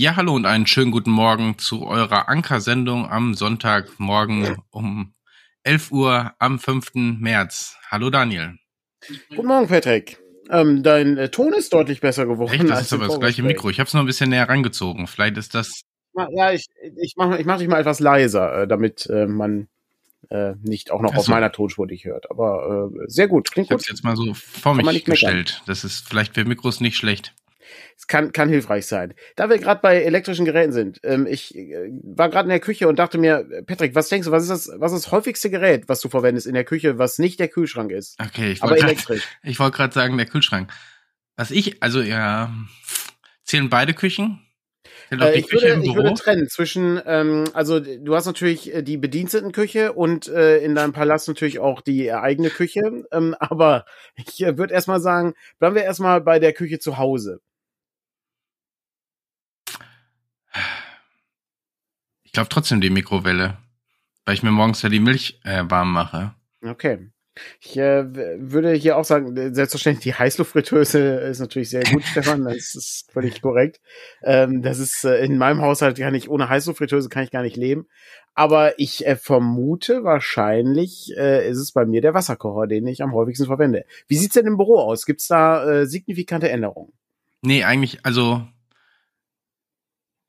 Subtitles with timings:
[0.00, 5.12] Ja, hallo und einen schönen guten Morgen zu eurer Anker-Sendung am Sonntagmorgen um
[5.64, 7.18] 11 Uhr am 5.
[7.18, 7.76] März.
[7.90, 8.54] Hallo Daniel.
[9.28, 10.20] Guten Morgen, Patrick.
[10.50, 12.52] Ähm, dein äh, Ton ist deutlich besser geworden.
[12.52, 13.70] Echt, das ist aber das gleiche Mikro.
[13.70, 15.08] Ich habe es noch ein bisschen näher rangezogen.
[15.08, 15.80] Vielleicht ist das.
[16.30, 16.66] Ja, ich,
[17.02, 19.66] ich mache ich mach dich mal etwas leiser, äh, damit äh, man
[20.30, 21.18] äh, nicht auch noch so.
[21.18, 22.30] auf meiner Tonspur dich hört.
[22.30, 23.82] Aber äh, sehr gut, klingt ich gut.
[23.82, 25.60] Ich habe jetzt mal so vor mich gestellt.
[25.66, 27.34] Das ist vielleicht für Mikros nicht schlecht.
[27.96, 29.14] Es kann, kann hilfreich sein.
[29.36, 32.88] Da wir gerade bei elektrischen Geräten sind, ähm, ich äh, war gerade in der Küche
[32.88, 35.88] und dachte mir, Patrick, was denkst du, was ist das, was ist das häufigste Gerät,
[35.88, 38.16] was du verwendest in der Küche, was nicht der Kühlschrank ist?
[38.20, 39.20] Okay, ich wollte gerade
[39.58, 40.72] wollt gerade sagen, der Kühlschrank.
[41.36, 42.52] Was ich, also ja,
[43.44, 44.40] zählen beide Küchen?
[45.10, 49.92] Äh, ich, würde, ich würde trennen zwischen, ähm, also du hast natürlich äh, die Bedienstetenküche
[49.92, 53.04] und äh, in deinem Palast natürlich auch die eigene Küche.
[53.10, 53.84] Ähm, aber
[54.16, 57.40] ich äh, würde erstmal sagen, bleiben wir erstmal bei der Küche zu Hause.
[62.38, 63.56] Glaube trotzdem die Mikrowelle,
[64.24, 66.34] weil ich mir morgens ja die Milch äh, warm mache.
[66.64, 67.10] Okay.
[67.60, 68.04] Ich äh,
[68.38, 73.42] würde hier auch sagen, selbstverständlich die Heißluftfritteuse ist natürlich sehr gut, Stefan, das ist völlig
[73.42, 73.80] korrekt.
[74.22, 77.56] Ähm, das ist äh, in meinem Haushalt gar nicht, ohne Heißluftfritteuse kann ich gar nicht
[77.56, 77.88] leben.
[78.34, 83.14] Aber ich äh, vermute, wahrscheinlich äh, ist es bei mir der Wasserkocher, den ich am
[83.14, 83.84] häufigsten verwende.
[84.06, 85.06] Wie sieht's denn im Büro aus?
[85.06, 86.92] Gibt's da äh, signifikante Änderungen?
[87.42, 88.46] Nee, eigentlich, also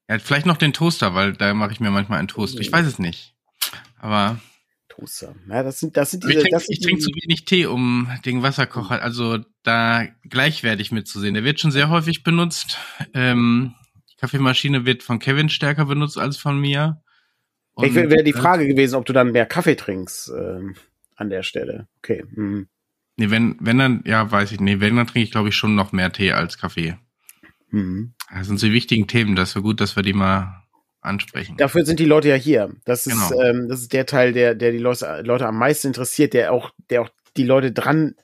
[0.09, 2.59] ja, vielleicht noch den Toaster, weil da mache ich mir manchmal einen Toast.
[2.59, 3.35] Ich weiß es nicht.
[3.99, 4.39] Aber
[4.87, 5.35] Toaster.
[5.47, 6.41] Ja, das sind, das sind diese.
[6.41, 11.35] Ich trinke trink zu wenig Tee, um den Wasserkocher, also da gleichwertig mitzusehen.
[11.35, 12.79] Der wird schon sehr häufig benutzt.
[13.13, 13.75] Ähm,
[14.11, 17.01] die Kaffeemaschine wird von Kevin stärker benutzt als von mir.
[17.73, 20.75] Und, ich wäre die Frage gewesen, ob du dann mehr Kaffee trinkst ähm,
[21.15, 21.87] an der Stelle.
[21.99, 22.25] Okay.
[22.33, 22.67] Hm.
[23.15, 25.75] Nee, wenn, wenn dann, ja, weiß ich, nee, wenn, dann trinke ich, glaube ich, schon
[25.75, 26.97] noch mehr Tee als Kaffee.
[27.71, 28.13] Mhm.
[28.33, 30.63] Das sind so die wichtigen Themen, das wäre gut, dass wir die mal
[31.01, 31.57] ansprechen.
[31.57, 32.73] Dafür sind die Leute ja hier.
[32.85, 33.41] Das ist, genau.
[33.41, 36.71] ähm, das ist der Teil, der, der die Leute, Leute am meisten interessiert, der auch,
[36.89, 38.15] der auch die Leute dran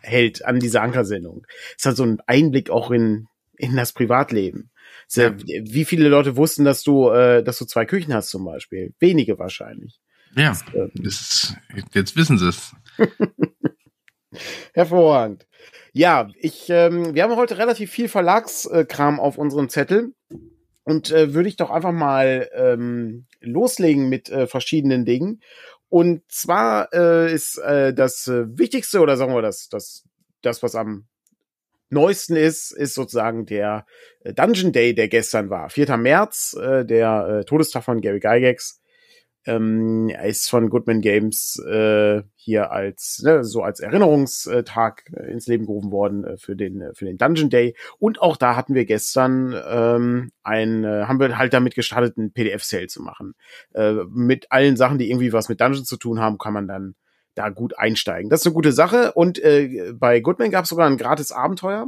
[0.00, 1.46] hält an dieser Ankersendung.
[1.78, 4.70] Es hat so ein Einblick auch in, in das Privatleben.
[5.12, 5.36] Ja.
[5.36, 8.94] Wie viele Leute wussten, dass du, äh, dass du zwei Küchen hast zum Beispiel?
[8.98, 10.00] Wenige wahrscheinlich.
[10.36, 11.56] Ja, das, ähm, ist,
[11.92, 12.74] jetzt wissen sie es.
[14.72, 15.46] Hervorragend.
[15.96, 20.12] Ja, ich, ähm, wir haben heute relativ viel Verlagskram auf unserem Zettel.
[20.82, 25.40] Und äh, würde ich doch einfach mal ähm, loslegen mit äh, verschiedenen Dingen.
[25.88, 30.02] Und zwar äh, ist äh, das äh, Wichtigste oder sagen wir das, das,
[30.42, 31.06] das, was am
[31.90, 33.86] neuesten ist, ist sozusagen der
[34.24, 35.70] äh, Dungeon Day, der gestern war.
[35.70, 35.96] 4.
[35.96, 38.80] März, äh, der äh, Todestag von Gary Gygax
[39.46, 45.66] ähm, ist von Goodman Games äh, hier als ne, so als Erinnerungstag äh, ins Leben
[45.66, 47.76] gerufen worden äh, für den äh, für den Dungeon Day.
[47.98, 52.32] Und auch da hatten wir gestern ähm, ein äh, haben wir halt damit gestartet einen
[52.32, 53.34] PDF Sale zu machen.
[53.74, 56.94] Äh, mit allen Sachen die irgendwie was mit Dungeon zu tun haben kann man dann
[57.34, 58.30] da gut einsteigen.
[58.30, 59.12] Das ist eine gute Sache.
[59.12, 61.86] Und äh, bei Goodman gab es sogar ein gratis Abenteuer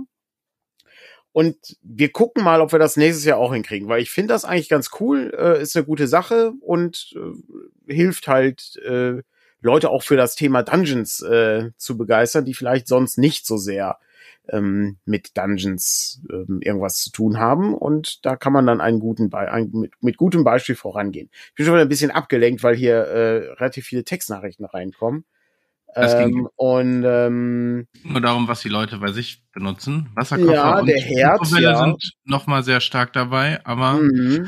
[1.37, 4.47] und wir gucken mal, ob wir das nächstes Jahr auch hinkriegen, weil ich finde das
[4.47, 9.23] eigentlich ganz cool, äh, ist eine gute Sache und äh, hilft halt äh,
[9.61, 13.99] Leute auch für das Thema Dungeons äh, zu begeistern, die vielleicht sonst nicht so sehr
[14.49, 17.75] ähm, mit Dungeons ähm, irgendwas zu tun haben.
[17.75, 21.29] Und da kann man dann einen guten Be ein, mit, mit gutem Beispiel vorangehen.
[21.49, 25.27] Ich bin schon wieder ein bisschen abgelenkt, weil hier äh, relativ viele Textnachrichten reinkommen.
[25.95, 30.11] Ähm, und ähm, nur darum, was die Leute bei sich benutzen.
[30.15, 31.79] Wasserkocher ja, und der Herz, ja.
[31.79, 34.47] sind noch mal sehr stark dabei, aber mhm.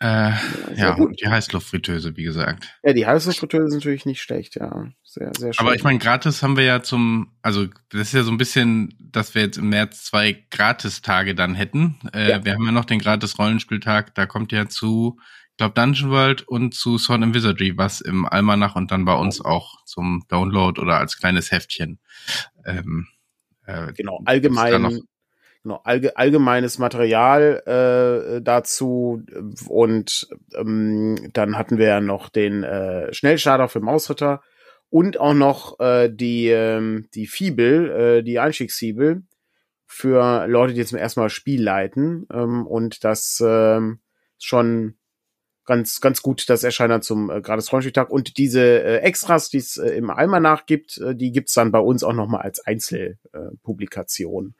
[0.00, 0.32] äh,
[0.76, 2.68] ja, und die Heißluftfritteuse, wie gesagt.
[2.84, 4.86] Ja, die Heißluftfritteuse ist natürlich nicht schlecht, ja.
[5.02, 5.66] Sehr, sehr schön.
[5.66, 8.94] Aber ich meine, gratis haben wir ja zum, also das ist ja so ein bisschen,
[9.00, 11.98] dass wir jetzt im März zwei Gratis-Tage dann hätten.
[12.14, 12.44] Äh, ja.
[12.44, 15.18] Wir haben ja noch den Gratis-Rollenspieltag, da kommt ja zu
[15.60, 19.44] glaube Dungeon World und zu Sword and Wizardry, was im Almanach und dann bei uns
[19.44, 21.98] auch zum Download oder als kleines Heftchen.
[22.64, 23.08] Ähm,
[23.66, 25.02] äh, genau, allgemein,
[25.62, 29.22] genau, allge allgemeines Material äh, dazu
[29.68, 34.40] und ähm, dann hatten wir ja noch den äh, Schnellstarter für Mausritter
[34.88, 39.24] und auch noch äh, die äh, die Fibel, äh, die Einstiegsfibel
[39.84, 43.80] für Leute, die jetzt zum ersten Mal Spiel leiten ähm, und das äh,
[44.38, 44.94] schon
[45.70, 48.10] ganz, ganz gut das Erscheiner zum äh, gratis Rollenspieltag.
[48.10, 51.78] Und diese äh, Extras, die es äh, im Almanach gibt, äh, die gibt's dann bei
[51.78, 54.54] uns auch nochmal als Einzelpublikation.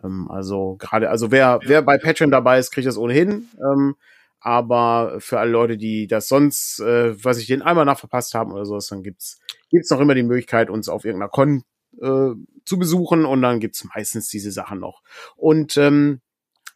[0.00, 3.48] Äh, ähm, also gerade, also wer, wer bei Patreon dabei ist, kriegt das ohnehin.
[3.58, 3.96] Ähm,
[4.40, 8.64] aber für alle Leute, die das sonst, äh, was ich den Almanach verpasst haben oder
[8.64, 11.64] sowas, dann gibt's gibt's noch immer die Möglichkeit, uns auf irgendeiner Con
[12.00, 12.30] äh,
[12.64, 15.02] zu besuchen und dann gibt's meistens diese Sachen noch.
[15.36, 16.20] Und ähm,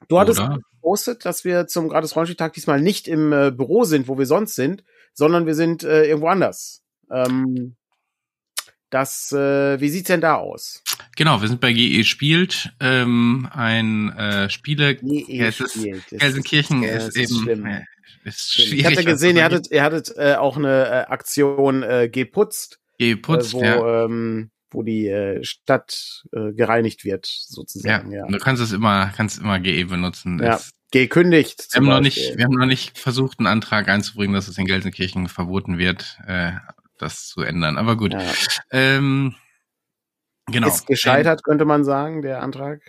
[0.09, 0.43] du hattest,
[0.87, 4.55] gepostet, dass wir zum gratis Rollenspieltag diesmal nicht im äh, Büro sind, wo wir sonst
[4.55, 4.85] sind,
[5.15, 6.85] sondern wir sind äh, irgendwo anders.
[7.11, 7.75] Ähm,
[8.91, 10.85] das, äh, wie sieht's denn da aus?
[11.17, 14.95] Genau, wir sind bei GE Spielt, ähm, ein äh, Spiele.
[14.95, 15.77] GE ja, es ist,
[16.11, 17.67] Gelsenkirchen ist, ist, eben.
[17.67, 17.83] Äh,
[18.25, 22.09] ist schwierig, ich hatte gesehen, ihr hattet, ihr hattet äh, auch eine äh, Aktion äh,
[22.09, 22.79] geputzt.
[22.99, 24.05] Geputzt, äh, wo, ja.
[24.05, 28.13] ähm, wo die äh, Stadt äh, gereinigt wird, sozusagen.
[28.13, 28.27] Ja, ja.
[28.29, 30.41] du kannst es immer, kannst immer GE benutzen.
[30.43, 30.61] Ja.
[30.91, 31.69] Gekündigt.
[31.73, 34.67] Wir haben, noch nicht, wir haben noch nicht versucht, einen Antrag einzubringen, dass es in
[34.67, 36.53] Gelsenkirchen verboten wird, äh,
[36.99, 37.79] das zu ändern.
[37.79, 38.13] Aber gut.
[38.13, 38.33] Ja.
[38.71, 39.35] Ähm,
[40.47, 40.69] genau.
[40.69, 42.81] Ist gescheitert, könnte man sagen, der Antrag.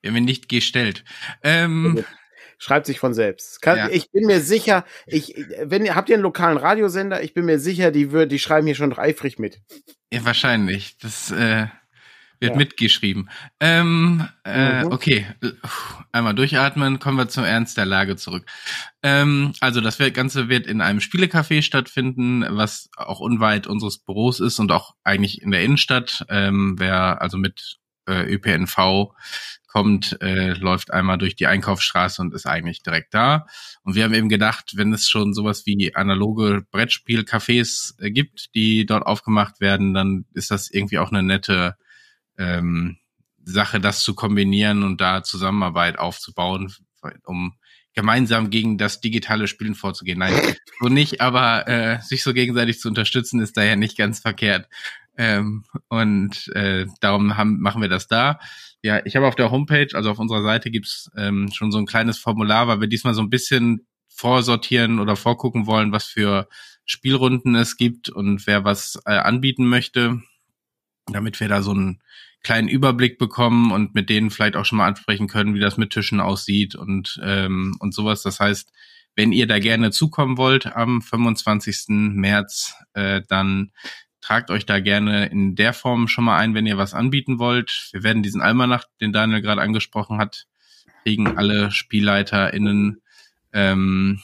[0.00, 1.04] Wir haben ihn nicht gestellt.
[1.42, 2.04] Ähm,
[2.58, 3.60] Schreibt sich von selbst.
[3.60, 3.88] Kann, ja.
[3.88, 7.58] Ich bin mir sicher, ich, wenn ihr habt ihr einen lokalen Radiosender, ich bin mir
[7.58, 9.60] sicher, die würden, die schreiben hier schon eifrig mit.
[10.12, 10.96] Ja, wahrscheinlich.
[10.98, 11.66] Das äh,
[12.42, 12.58] wird ja.
[12.58, 13.30] mitgeschrieben.
[13.60, 14.92] Ähm, äh, mhm.
[14.92, 15.26] Okay,
[16.10, 18.44] einmal durchatmen, kommen wir zum Ernst der Lage zurück.
[19.02, 24.58] Ähm, also das Ganze wird in einem Spielecafé stattfinden, was auch unweit unseres Büros ist
[24.58, 26.26] und auch eigentlich in der Innenstadt.
[26.28, 27.78] Ähm, wer also mit
[28.08, 29.14] äh, ÖPNV
[29.68, 33.46] kommt, äh, läuft einmal durch die Einkaufsstraße und ist eigentlich direkt da.
[33.84, 38.84] Und wir haben eben gedacht, wenn es schon sowas wie analoge Brettspielcafés äh, gibt, die
[38.84, 41.76] dort aufgemacht werden, dann ist das irgendwie auch eine nette
[42.38, 42.98] ähm,
[43.44, 46.72] Sache, das zu kombinieren und da Zusammenarbeit aufzubauen,
[47.24, 47.54] um
[47.94, 50.18] gemeinsam gegen das digitale Spielen vorzugehen.
[50.18, 50.34] Nein,
[50.80, 54.68] so nicht, aber äh, sich so gegenseitig zu unterstützen, ist daher nicht ganz verkehrt.
[55.18, 58.38] Ähm, und äh, darum haben, machen wir das da.
[58.82, 61.86] Ja, ich habe auf der Homepage, also auf unserer Seite gibt's ähm, schon so ein
[61.86, 66.48] kleines Formular, weil wir diesmal so ein bisschen vorsortieren oder vorgucken wollen, was für
[66.84, 70.22] Spielrunden es gibt und wer was äh, anbieten möchte,
[71.06, 72.00] damit wir da so einen
[72.42, 75.90] kleinen Überblick bekommen und mit denen vielleicht auch schon mal ansprechen können, wie das mit
[75.90, 78.22] Tischen aussieht und ähm, und sowas.
[78.22, 78.72] Das heißt,
[79.14, 81.84] wenn ihr da gerne zukommen wollt am 25.
[81.88, 83.72] März, äh, dann
[84.20, 87.88] tragt euch da gerne in der Form schon mal ein, wenn ihr was anbieten wollt.
[87.92, 90.46] Wir werden diesen Almanach, den Daniel gerade angesprochen hat,
[91.02, 93.02] kriegen alle SpielleiterInnen
[93.52, 94.20] ähm,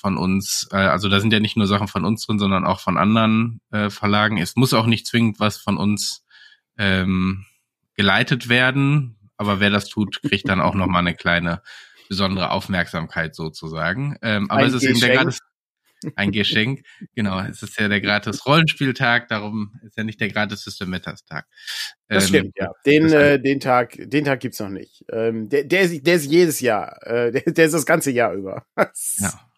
[0.00, 0.68] von uns.
[0.72, 3.60] Äh, also da sind ja nicht nur Sachen von uns drin, sondern auch von anderen
[3.70, 4.38] äh, Verlagen.
[4.38, 6.24] Es muss auch nicht zwingend was von uns
[6.78, 7.44] ähm,
[7.94, 11.62] geleitet werden, aber wer das tut, kriegt dann auch noch mal eine kleine
[12.08, 14.16] besondere Aufmerksamkeit sozusagen.
[14.22, 15.36] Ähm, aber Ein es ist eben der gerade
[16.16, 16.82] ein Geschenk.
[17.14, 21.24] Genau, es ist ja der gratis Rollenspieltag, darum ist ja nicht der gratis System Matters
[21.24, 21.46] Tag.
[22.08, 22.72] Das ähm, stimmt, ja.
[22.86, 25.04] Den, äh, den Tag, den Tag gibt's noch nicht.
[25.12, 28.32] Ähm, der, der, ist, der ist jedes Jahr, äh, der, der ist das ganze Jahr
[28.32, 28.64] über.
[28.76, 29.49] ja.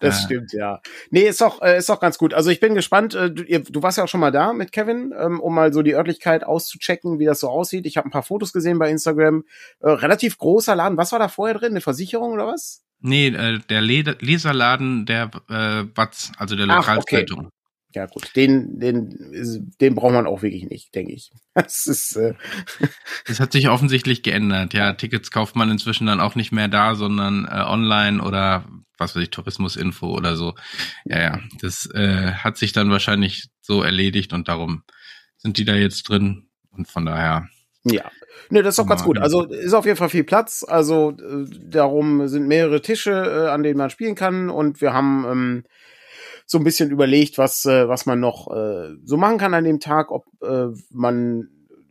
[0.00, 0.24] Das äh.
[0.24, 0.80] stimmt, ja.
[1.10, 2.34] Nee, ist doch, äh, ist doch ganz gut.
[2.34, 3.14] Also ich bin gespannt.
[3.14, 5.72] Äh, du, ihr, du warst ja auch schon mal da mit Kevin, ähm, um mal
[5.72, 7.86] so die Örtlichkeit auszuchecken, wie das so aussieht.
[7.86, 9.44] Ich habe ein paar Fotos gesehen bei Instagram.
[9.80, 10.96] Äh, relativ großer Laden.
[10.96, 11.72] Was war da vorher drin?
[11.72, 12.82] Eine Versicherung oder was?
[13.00, 17.46] Nee, äh, der Leserladen der äh, Watz, also der Lokalzeitung.
[17.46, 17.61] Okay.
[17.94, 21.30] Ja gut, den, den, den braucht man auch wirklich nicht, denke ich.
[21.54, 22.16] Das ist.
[22.16, 22.34] Äh
[23.26, 24.72] das hat sich offensichtlich geändert.
[24.72, 28.64] Ja, Tickets kauft man inzwischen dann auch nicht mehr da, sondern äh, online oder
[28.98, 30.54] was weiß ich, Tourismusinfo oder so.
[31.04, 34.82] Ja, ja, das äh, hat sich dann wahrscheinlich so erledigt und darum
[35.36, 37.48] sind die da jetzt drin und von daher
[37.84, 38.04] ja,
[38.48, 39.18] ne, das ist doch ganz gut.
[39.18, 40.64] Also ist auf jeden Fall viel Platz.
[40.66, 45.24] Also äh, darum sind mehrere Tische, äh, an denen man spielen kann und wir haben
[45.28, 45.64] ähm,
[46.52, 49.80] so ein bisschen überlegt, was äh, was man noch äh, so machen kann an dem
[49.80, 51.48] Tag, ob äh, man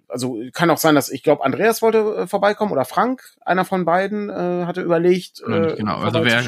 [0.07, 3.85] also kann auch sein, dass ich glaube, Andreas wollte äh, vorbeikommen oder Frank, einer von
[3.85, 5.41] beiden äh, hatte überlegt.
[5.41, 6.43] Äh, genau, also wer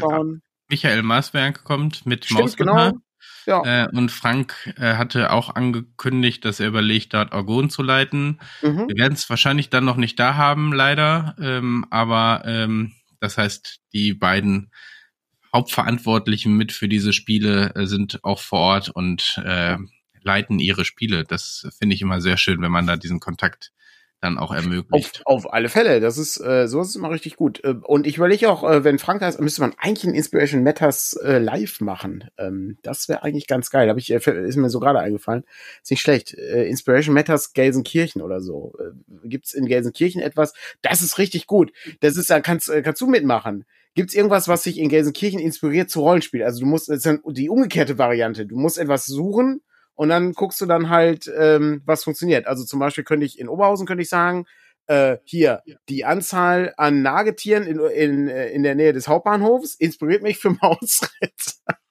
[0.70, 2.92] Michael Maaswerk kommt mit Stimmt, genau.
[3.46, 3.86] Ja.
[3.86, 8.40] Äh, und Frank äh, hatte auch angekündigt, dass er überlegt, dort Orgon zu leiten.
[8.62, 8.88] Mhm.
[8.88, 11.36] Wir werden es wahrscheinlich dann noch nicht da haben, leider.
[11.42, 14.72] Ähm, aber ähm, das heißt, die beiden
[15.54, 19.78] Hauptverantwortlichen mit für diese Spiele äh, sind auch vor Ort und äh,
[20.22, 21.24] leiten ihre Spiele.
[21.24, 23.72] Das finde ich immer sehr schön, wenn man da diesen Kontakt
[24.24, 25.22] dann auch ermöglicht.
[25.26, 27.64] Auf, auf alle Fälle, das ist äh, so ist immer richtig gut.
[27.64, 31.14] Äh, und ich überlege auch, äh, wenn Frank heißt, müsste man eigentlich ein Inspiration Matters
[31.14, 32.30] äh, live machen.
[32.38, 33.90] Ähm, das wäre eigentlich ganz geil.
[33.90, 35.44] Hab ich äh, ist mir so gerade eingefallen.
[35.82, 36.34] Ist nicht schlecht.
[36.34, 38.74] Äh, Inspiration Matters Gelsenkirchen oder so.
[38.80, 40.54] Äh, gibt's in Gelsenkirchen etwas?
[40.82, 41.74] Das ist richtig gut.
[42.00, 43.66] Das ist, da kannst äh, kannst du mitmachen.
[43.96, 46.44] Gibt's irgendwas, was sich in Gelsenkirchen inspiriert zu Rollenspiel?
[46.44, 48.46] Also du musst, das ist dann die umgekehrte Variante.
[48.46, 49.62] Du musst etwas suchen
[49.94, 52.48] und dann guckst du dann halt, ähm, was funktioniert.
[52.48, 54.46] Also zum Beispiel könnte ich in Oberhausen könnte ich sagen,
[54.88, 60.24] äh, hier, die Anzahl an Nagetieren in, in, äh, in der Nähe des Hauptbahnhofs inspiriert
[60.24, 61.56] mich für Mausritt.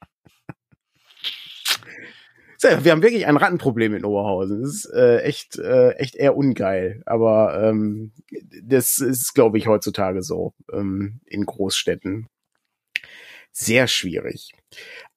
[2.62, 4.62] Wir haben wirklich ein Rattenproblem in Oberhausen.
[4.62, 7.02] Das ist äh, echt, äh, echt eher ungeil.
[7.06, 8.12] Aber ähm,
[8.62, 12.28] das ist, glaube ich, heutzutage so ähm, in Großstädten.
[13.50, 14.52] Sehr schwierig.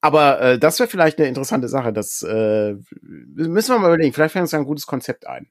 [0.00, 1.92] Aber äh, das wäre vielleicht eine interessante Sache.
[1.92, 4.12] Das äh, müssen wir mal überlegen.
[4.12, 5.48] Vielleicht fällt uns ein gutes Konzept ein.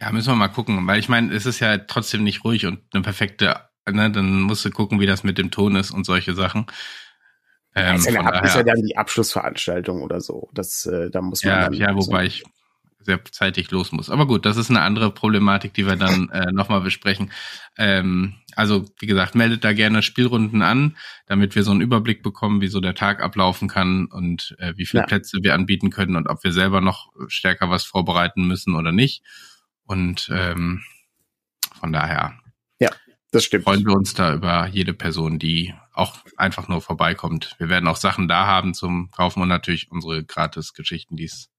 [0.00, 2.80] Ja, müssen wir mal gucken, weil ich meine, es ist ja trotzdem nicht ruhig und
[2.94, 3.54] eine perfekte,
[3.86, 6.66] ne, dann musst du gucken, wie das mit dem Ton ist und solche Sachen.
[7.74, 10.48] Ähm, ist, ja ist ja dann die Abschlussveranstaltung oder so.
[10.52, 11.52] Das, äh, da muss man.
[11.52, 12.44] Ja, dann ja, wobei ich
[13.02, 14.10] sehr zeitig los muss.
[14.10, 17.32] Aber gut, das ist eine andere Problematik, die wir dann äh, nochmal besprechen.
[17.78, 20.96] Ähm, also, wie gesagt, meldet da gerne Spielrunden an,
[21.26, 24.86] damit wir so einen Überblick bekommen, wie so der Tag ablaufen kann und äh, wie
[24.86, 25.06] viele ja.
[25.06, 29.22] Plätze wir anbieten können und ob wir selber noch stärker was vorbereiten müssen oder nicht.
[29.84, 30.82] Und ähm,
[31.78, 32.39] von daher
[33.30, 33.64] das stimmt.
[33.64, 37.54] freuen wir uns da über jede Person, die auch einfach nur vorbeikommt.
[37.58, 41.50] Wir werden auch Sachen da haben zum Kaufen und natürlich unsere Gratis-Geschichten, die es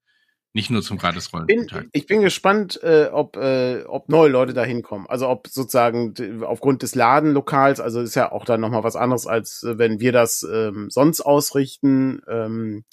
[0.54, 1.88] nicht nur zum gratis Rollenspieltag.
[1.94, 5.08] Ich bin gespannt, äh, ob, äh, ob neue Leute da hinkommen.
[5.08, 9.64] Also ob sozusagen aufgrund des Ladenlokals, also ist ja auch dann nochmal was anderes, als
[9.64, 12.84] äh, wenn wir das ähm, sonst ausrichten, ähm,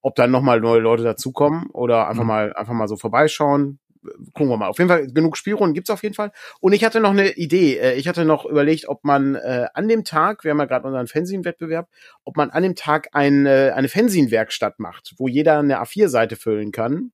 [0.00, 2.28] ob dann nochmal neue Leute dazukommen oder einfach mhm.
[2.28, 3.78] mal einfach mal so vorbeischauen
[4.32, 4.68] gucken wir mal.
[4.68, 6.32] Auf jeden Fall, genug Spielrunden gibt's auf jeden Fall.
[6.60, 7.78] Und ich hatte noch eine Idee.
[7.78, 10.86] Äh, ich hatte noch überlegt, ob man äh, an dem Tag, wir haben ja gerade
[10.86, 11.88] unseren Fanzine-Wettbewerb,
[12.24, 16.72] ob man an dem Tag ein, äh, eine Fanzine-Werkstatt macht, wo jeder eine A4-Seite füllen
[16.72, 17.12] kann.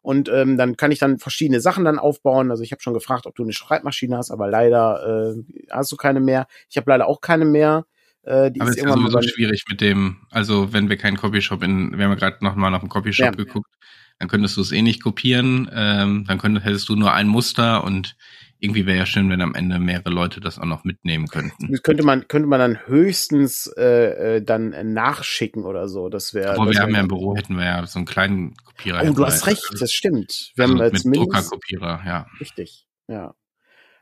[0.00, 2.50] Und ähm, dann kann ich dann verschiedene Sachen dann aufbauen.
[2.50, 5.96] Also ich habe schon gefragt, ob du eine Schreibmaschine hast, aber leider äh, hast du
[5.96, 6.46] keine mehr.
[6.70, 7.84] Ich habe leider auch keine mehr.
[8.22, 11.62] Äh, die aber ist, ist ja sowieso schwierig mit dem, also wenn wir keinen Copyshop
[11.62, 13.30] in, wir haben ja gerade noch mal nach dem Copyshop ja.
[13.32, 13.70] geguckt,
[14.18, 17.84] dann könntest du es eh nicht kopieren, ähm, dann könntest, hättest du nur ein Muster
[17.84, 18.16] und
[18.60, 21.70] irgendwie wäre ja schön, wenn am Ende mehrere Leute das auch noch mitnehmen könnten.
[21.70, 26.08] Das könnte man, könnte man dann höchstens äh, äh dann nachschicken oder so.
[26.08, 26.54] Das wäre.
[26.54, 29.02] Aber wir haben ja im Büro hätten wir ja so einen kleinen Kopierer.
[29.08, 30.52] Oh, du hast recht, das stimmt.
[30.56, 32.26] Wir also haben mit Druckerkopierer, ja.
[32.40, 33.34] Richtig, ja.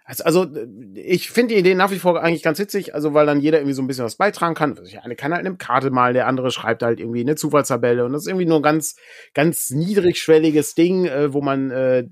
[0.09, 0.47] Also, also
[0.95, 3.75] ich finde die Idee nach wie vor eigentlich ganz witzig, also weil dann jeder irgendwie
[3.75, 4.79] so ein bisschen was beitragen kann.
[4.79, 8.05] Also, der eine kann halt eine Karte malen, der andere schreibt halt irgendwie eine Zufallstabelle
[8.05, 8.95] und das ist irgendwie nur ein ganz,
[9.35, 12.05] ganz niedrigschwelliges Ding, äh, wo man äh,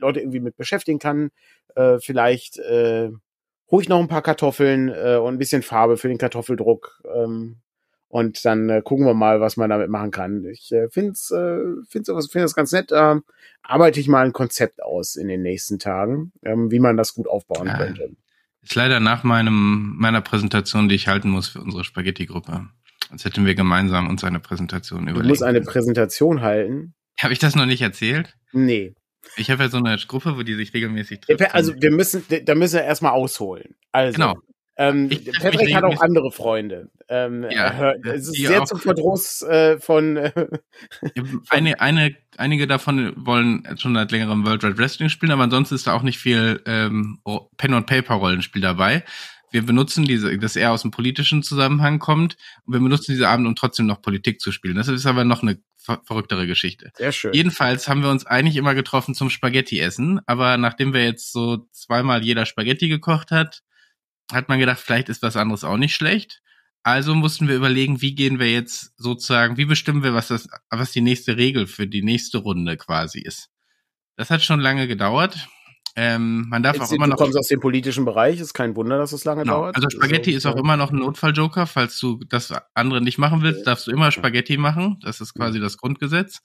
[0.00, 1.30] Leute irgendwie mit beschäftigen kann.
[1.76, 3.10] Äh, vielleicht äh,
[3.80, 7.00] ich noch ein paar Kartoffeln äh, und ein bisschen Farbe für den Kartoffeldruck.
[7.14, 7.60] Ähm,
[8.08, 10.44] und dann äh, gucken wir mal, was man damit machen kann.
[10.44, 11.58] Ich äh, finde es äh,
[11.88, 12.92] find's sowas, find das ganz nett.
[12.92, 13.16] Äh,
[13.62, 17.28] arbeite ich mal ein Konzept aus in den nächsten Tagen, ähm, wie man das gut
[17.28, 18.10] aufbauen ja, könnte.
[18.62, 22.68] Ist leider nach meinem, meiner Präsentation, die ich halten muss für unsere Spaghetti-Gruppe.
[23.10, 25.24] Als hätten wir gemeinsam uns eine Präsentation überlegt.
[25.24, 26.94] Du musst eine Präsentation halten.
[27.20, 28.36] Habe ich das noch nicht erzählt?
[28.52, 28.94] Nee.
[29.36, 31.46] Ich habe ja so eine Gruppe, wo die sich regelmäßig treffen.
[31.52, 33.74] Also wir müssen, da müssen wir erstmal ausholen.
[33.92, 34.34] Also, genau.
[34.78, 35.08] Ähm,
[35.40, 36.90] Patrick hat auch andere Freunde.
[37.08, 40.32] Ähm, ja, es ist sehr zum Verdruss äh, von, äh,
[41.48, 45.86] eine, eine, einige davon wollen schon seit längerem World Wide Wrestling spielen, aber ansonsten ist
[45.86, 47.20] da auch nicht viel ähm,
[47.56, 49.02] Pen and Paper Rollenspiel dabei.
[49.50, 53.46] Wir benutzen diese, das eher aus dem politischen Zusammenhang kommt, und wir benutzen diese Abend,
[53.46, 54.76] um trotzdem noch Politik zu spielen.
[54.76, 56.90] Das ist aber noch eine ver verrücktere Geschichte.
[56.96, 57.32] Sehr schön.
[57.32, 61.68] Jedenfalls haben wir uns eigentlich immer getroffen zum Spaghetti essen, aber nachdem wir jetzt so
[61.70, 63.62] zweimal jeder Spaghetti gekocht hat,
[64.32, 66.42] hat man gedacht, vielleicht ist was anderes auch nicht schlecht.
[66.82, 70.92] Also mussten wir überlegen, wie gehen wir jetzt sozusagen, wie bestimmen wir, was das, was
[70.92, 73.50] die nächste Regel für die nächste Runde quasi ist.
[74.16, 75.48] Das hat schon lange gedauert.
[75.98, 77.16] Ähm, man darf jetzt, auch immer noch.
[77.16, 79.62] Du kommst aus dem politischen Bereich, ist kein Wunder, dass es lange genau.
[79.62, 79.76] dauert.
[79.76, 83.42] Also Spaghetti so, ist auch immer noch ein Notfalljoker, falls du das andere nicht machen
[83.42, 85.00] willst, darfst du immer Spaghetti machen.
[85.02, 86.40] Das ist quasi das Grundgesetz.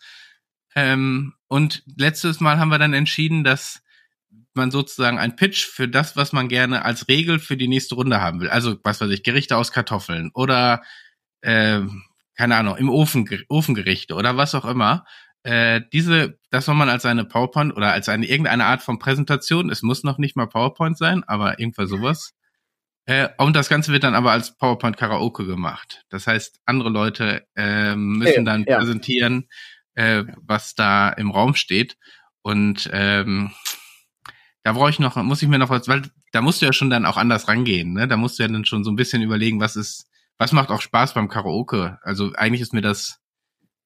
[0.74, 3.84] Ähm, und letztes Mal haben wir dann entschieden, dass
[4.56, 8.22] man sozusagen ein Pitch für das, was man gerne als Regel für die nächste Runde
[8.22, 8.50] haben will.
[8.50, 10.82] Also, was weiß ich, Gerichte aus Kartoffeln oder
[11.42, 11.82] äh,
[12.36, 15.06] keine Ahnung, im Ofen, Ofengerichte oder was auch immer.
[15.44, 19.70] Äh, diese, das soll man als eine PowerPoint oder als eine irgendeine Art von Präsentation,
[19.70, 22.34] es muss noch nicht mal PowerPoint sein, aber irgendwas sowas.
[23.06, 26.04] Äh, und das Ganze wird dann aber als PowerPoint Karaoke gemacht.
[26.10, 28.78] Das heißt, andere Leute äh, müssen dann ja.
[28.78, 29.50] präsentieren,
[29.96, 31.98] äh, was da im Raum steht.
[32.44, 33.52] Und ähm,
[34.64, 36.90] da brauche ich noch, muss ich mir noch was, weil da musst du ja schon
[36.90, 38.08] dann auch anders rangehen, ne?
[38.08, 40.82] Da musst du ja dann schon so ein bisschen überlegen, was ist, was macht auch
[40.82, 41.98] Spaß beim Karaoke?
[42.04, 43.20] Also eigentlich ist mir das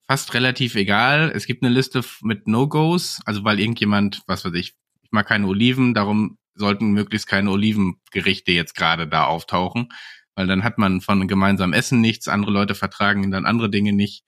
[0.07, 1.31] fast relativ egal.
[1.33, 5.47] Es gibt eine Liste mit No-Gos, also weil irgendjemand, was weiß ich, ich mag keine
[5.47, 9.89] Oliven, darum sollten möglichst keine Olivengerichte jetzt gerade da auftauchen,
[10.35, 14.23] weil dann hat man von gemeinsamem Essen nichts, andere Leute vertragen dann andere Dinge nicht.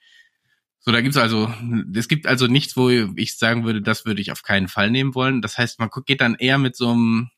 [0.87, 1.53] So, da gibt's also,
[1.93, 5.15] es gibt also nichts, wo ich sagen würde, das würde ich auf keinen Fall nehmen
[5.15, 5.41] wollen.
[5.41, 7.29] Das heißt, man geht dann eher mit so einem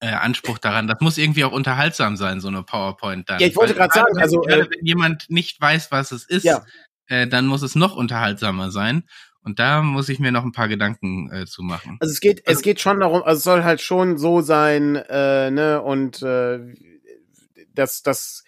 [0.00, 0.88] äh, Anspruch daran.
[0.88, 3.38] Das muss irgendwie auch unterhaltsam sein, so eine PowerPoint dann.
[3.38, 6.42] Ja, ich wollte gerade sagen, also wenn, äh, wenn jemand nicht weiß, was es ist,
[6.42, 6.64] ja.
[7.06, 9.04] äh, dann muss es noch unterhaltsamer sein.
[9.42, 11.98] Und da muss ich mir noch ein paar Gedanken äh, zu machen.
[12.00, 15.52] Also es geht, es geht schon darum, also es soll halt schon so sein, äh,
[15.52, 16.58] ne, und äh,
[17.74, 18.42] dass das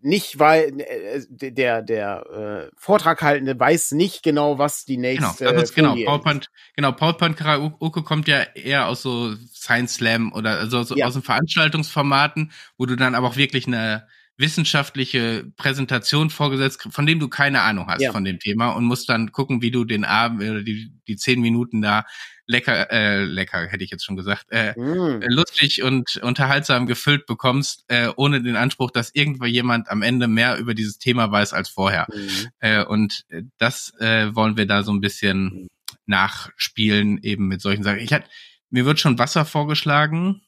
[0.00, 5.62] nicht weil äh, der der äh, Vortraghaltende weiß nicht genau, was die Genau, nächste das
[5.64, 6.48] ist genau PowerPoint.
[6.76, 11.06] Genau, PowerPoint Karaoke kommt ja eher aus so Science Slam oder also so Ja.
[11.06, 14.06] aus den Veranstaltungsformaten, wo du dann aber auch wirklich eine
[14.38, 18.12] wissenschaftliche Präsentation vorgesetzt, von dem du keine Ahnung hast Ja.
[18.12, 21.40] von dem Thema und musst dann gucken, wie du den Abend oder die die zehn
[21.40, 22.04] Minuten da
[22.46, 27.84] lecker äh, lecker hätte ich jetzt schon gesagt äh, äh, lustig und unterhaltsam gefüllt bekommst,
[27.88, 31.68] äh, ohne den Anspruch, dass irgendwo jemand am Ende mehr über dieses Thema weiß als
[31.68, 32.06] vorher.
[32.14, 32.46] Mhm.
[32.60, 35.68] Äh, und äh, das äh, wollen wir da so ein bisschen
[36.06, 37.98] nachspielen, eben mit solchen Sachen.
[37.98, 38.24] Ich hat,
[38.70, 40.40] mir wird schon Wasser vorgeschlagen,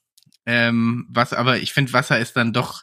[0.47, 2.83] ähm, was, aber ich finde, Wasser ist dann doch,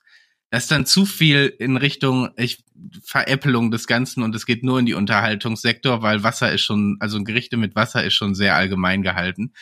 [0.50, 2.64] das ist dann zu viel in Richtung ich,
[3.04, 7.22] Veräppelung des Ganzen und es geht nur in die Unterhaltungssektor, weil Wasser ist schon, also
[7.24, 9.54] Gerichte mit Wasser ist schon sehr allgemein gehalten.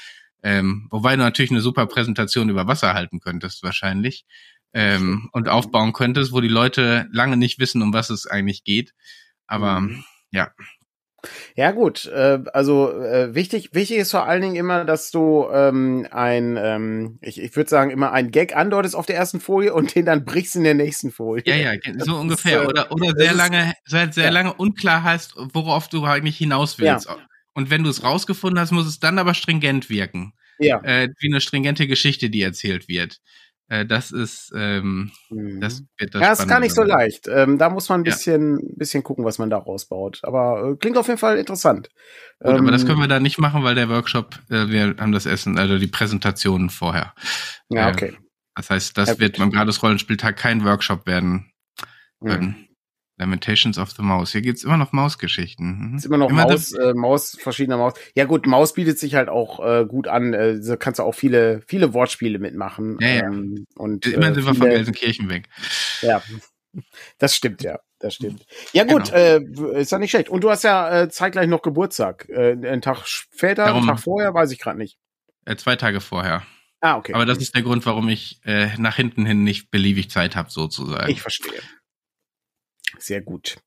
[0.44, 4.26] Ähm, wobei du natürlich eine super Präsentation über Wasser halten könntest, wahrscheinlich.
[4.74, 8.94] Ähm, und aufbauen könntest, wo die Leute lange nicht wissen, um was es eigentlich geht.
[9.48, 10.04] Aber Mhm.
[10.32, 10.52] ja,
[11.56, 16.08] Ja gut, äh, also äh, wichtig, wichtig ist vor allen Dingen immer, dass du ähm,
[16.12, 19.96] ein, ähm, ich, ich würde sagen immer ein Gag andeutest auf der ersten Folie und
[19.96, 21.44] den dann brichst in der nächsten Folie.
[21.46, 22.64] Ja, ja, so ist, ungefähr.
[22.64, 24.30] äh, Oder, oder das sehr ist- lange, sehr, sehr ja.
[24.32, 27.08] lange unklar hast, worauf du eigentlich hinaus willst.
[27.54, 30.34] Und wenn du es rausgefunden hast, muss es dann aber stringent wirken.
[30.60, 30.82] Ja.
[30.84, 33.18] Äh, wie eine stringente Geschichte, die erzählt wird.
[33.68, 35.60] Äh, das ist, ähm, Mhm.
[35.60, 37.28] das wird das ja, ist gar nicht so leicht.
[37.28, 38.12] Ähm, da muss man ein Ja.
[38.12, 40.20] bisschen, bisschen gucken, was man da rausbaut.
[40.24, 41.90] Aber äh, klingt auf jeden Fall interessant.
[42.44, 45.12] Gut, aber das Ähm, können wir da nicht machen, weil der Workshop, äh, wir haben
[45.12, 47.14] das Essen, also die Präsentationen vorher.
[47.70, 48.18] Ja, äh, okay.
[48.56, 51.52] Das heißt, das Ja, wird beim Grades Rollenspieltag kein Workshop werden
[52.22, 52.65] Mhm.
[53.18, 54.32] Lamentations of the Mouse.
[54.34, 55.92] Hier geht's immer noch Mausgeschichten.
[55.92, 55.98] Mhm.
[55.98, 57.94] Ist immer noch Immer Maus, äh, Maus, verschiedener Maus.
[58.16, 60.34] Ja gut, Maus bietet sich halt auch äh, gut an.
[60.34, 62.98] Äh, da kannst du auch viele, viele Wortspiele mitmachen.
[63.00, 63.24] Ja, ja.
[63.28, 65.48] Ähm, und Immerhin äh, sind wir von Gelsenkirchen weg.
[66.02, 66.22] Ja,
[67.18, 67.80] das stimmt, ja.
[68.00, 68.46] Das stimmt.
[68.74, 69.16] Ja gut, Genau.
[69.18, 70.28] äh, ist ja nicht schlecht.
[70.30, 72.28] Und du hast ja äh, zeitgleich noch Geburtstag.
[72.28, 74.98] Äh, einen Tag später, Darum- einen Tag vorher, weiß ich gerade nicht.
[75.46, 76.44] Äh, zwei Tage vorher.
[76.82, 77.14] Ah, okay.
[77.14, 80.52] Aber das ist der Grund, warum ich äh, nach hinten hin nicht beliebig Zeit habe,
[80.52, 81.10] sozusagen.
[81.10, 81.54] Ich verstehe.
[83.00, 83.58] Sehr gut.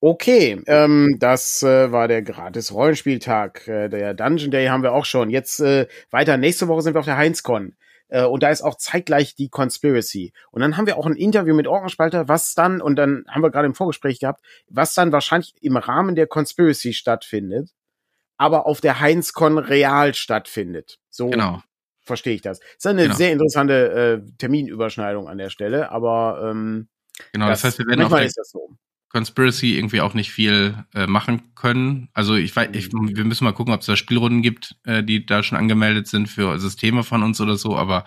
[0.00, 3.68] Okay, ähm, das äh, war der gratis Rollenspieltag.
[3.68, 5.30] Äh, der Dungeon Day haben wir auch schon.
[5.30, 6.36] Jetzt äh, weiter.
[6.36, 7.76] Nächste Woche sind wir auf der Heinzcon.
[8.08, 10.32] Äh, und da ist auch zeitgleich die Conspiracy.
[10.50, 13.50] Und dann haben wir auch ein Interview mit Orgenspalter, was dann, und dann haben wir
[13.50, 17.70] gerade im Vorgespräch gehabt, was dann wahrscheinlich im Rahmen der Conspiracy stattfindet,
[18.36, 20.98] aber auf der Heinzcon real stattfindet.
[21.08, 21.62] So genau.
[22.02, 22.58] verstehe ich das.
[22.76, 23.14] ist eine Genau.
[23.14, 26.88] sehr interessante äh, Terminüberschneidung an der Stelle, aber ähm,
[27.32, 27.48] Genau.
[27.48, 28.76] Das, heißt, wir werden auf der das so.
[29.10, 32.08] Conspiracy irgendwie auch nicht viel äh, machen können.
[32.14, 35.26] Also ich weiß, ich, wir müssen mal gucken, ob es da Spielrunden gibt, äh, die
[35.26, 38.04] da schon angemeldet sind für Systeme von uns oder so, aber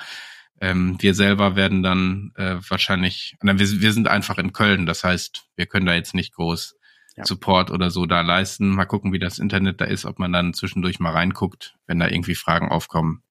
[0.62, 5.04] ähm, wir selber werden dann äh, wahrscheinlich, na, wir, wir sind einfach in Köln, das
[5.04, 6.78] heißt, wir können da jetzt nicht groß
[7.18, 7.26] Ja.
[7.26, 8.70] Support oder so da leisten.
[8.70, 12.08] Mal gucken, wie das Internet da ist, ob man dann zwischendurch mal reinguckt, wenn da
[12.08, 13.24] irgendwie Fragen aufkommen.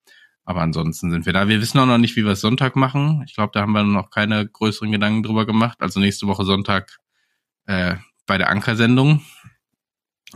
[0.45, 1.47] Aber ansonsten sind wir da.
[1.47, 3.23] Wir wissen auch noch nicht, wie wir es Sonntag machen.
[3.25, 5.77] Ich glaube, da haben wir noch keine größeren Gedanken drüber gemacht.
[5.81, 6.97] Also nächste Woche Sonntag
[7.65, 9.21] äh, bei der Ankersendung,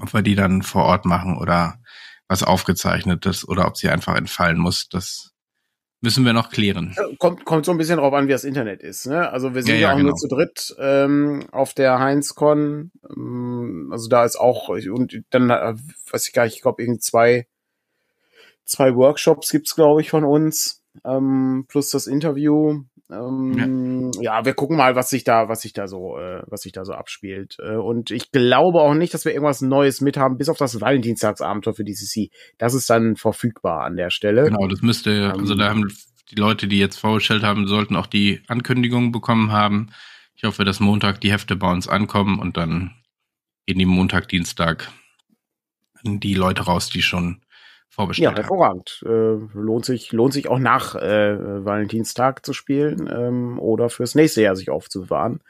[0.02, 1.80] ob wir die dann vor Ort machen oder
[2.28, 5.34] was aufgezeichnetes oder ob sie einfach entfallen muss, das
[6.02, 6.96] müssen wir noch klären.
[7.18, 9.08] Kommt, kommt so ein bisschen drauf an, wie das Internet ist.
[9.08, 9.30] Ne?
[9.30, 10.10] Also wir sind Ja, ja, ja, auch genau.
[10.10, 12.92] nur zu dritt ähm, auf der Heinzcon.
[13.10, 15.74] Ähm, also da ist auch, und dann äh,
[16.12, 17.48] weiß ich gar nicht, ich glaube, irgendwie zwei,
[18.68, 22.84] zwei Workshops gibt's glaube ich, von uns, ähm, plus das Interview.
[23.10, 24.44] Ähm, ja.
[24.44, 26.92] wir gucken mal, was sich da, was sich da so, äh, was sich da so
[26.92, 27.56] abspielt.
[27.60, 31.74] Äh, und ich glaube auch nicht, dass wir irgendwas Neues mithaben, bis auf das Valentinstagsabenteuer
[31.74, 32.32] für DCC.
[32.58, 34.44] Das ist dann verfügbar an der Stelle.
[34.44, 35.88] Genau, das müsste, also da haben
[36.32, 39.92] die Leute, die jetzt vorgestellt haben, sollten auch die Ankündigung bekommen haben.
[40.36, 42.92] Ich hoffe, dass Montag die Hefte bei uns ankommen und dann
[43.66, 44.92] gehen die Montag, Dienstag
[46.04, 47.42] die Leute raus, die schon
[47.90, 48.36] Ja, vorbestellt haben.
[48.38, 49.04] hervorragend.
[49.06, 54.42] Äh, lohnt sich, lohnt sich auch nach äh, Valentinstag zu spielen ähm, oder fürs nächste
[54.42, 55.42] Jahr sich aufzubewahren.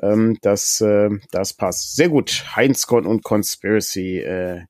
[0.00, 1.96] Ähm, das, äh, das passt.
[1.96, 2.44] Sehr gut.
[2.56, 4.62] Heinzcon und Conspiracy äh,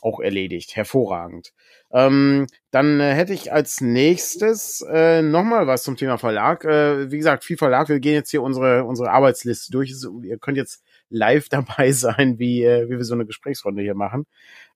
[0.00, 0.76] auch erledigt.
[0.76, 1.52] Hervorragend.
[1.92, 6.64] Ähm, dann äh, hätte ich als nächstes äh, nochmal was zum Thema Verlag.
[6.64, 7.88] Äh, wie gesagt, viel Verlag.
[7.88, 9.92] Wir gehen jetzt hier unsere, unsere Arbeitsliste durch.
[10.22, 14.26] Ihr könnt jetzt live dabei sein, wie, äh, wie wir so eine Gesprächsrunde hier machen.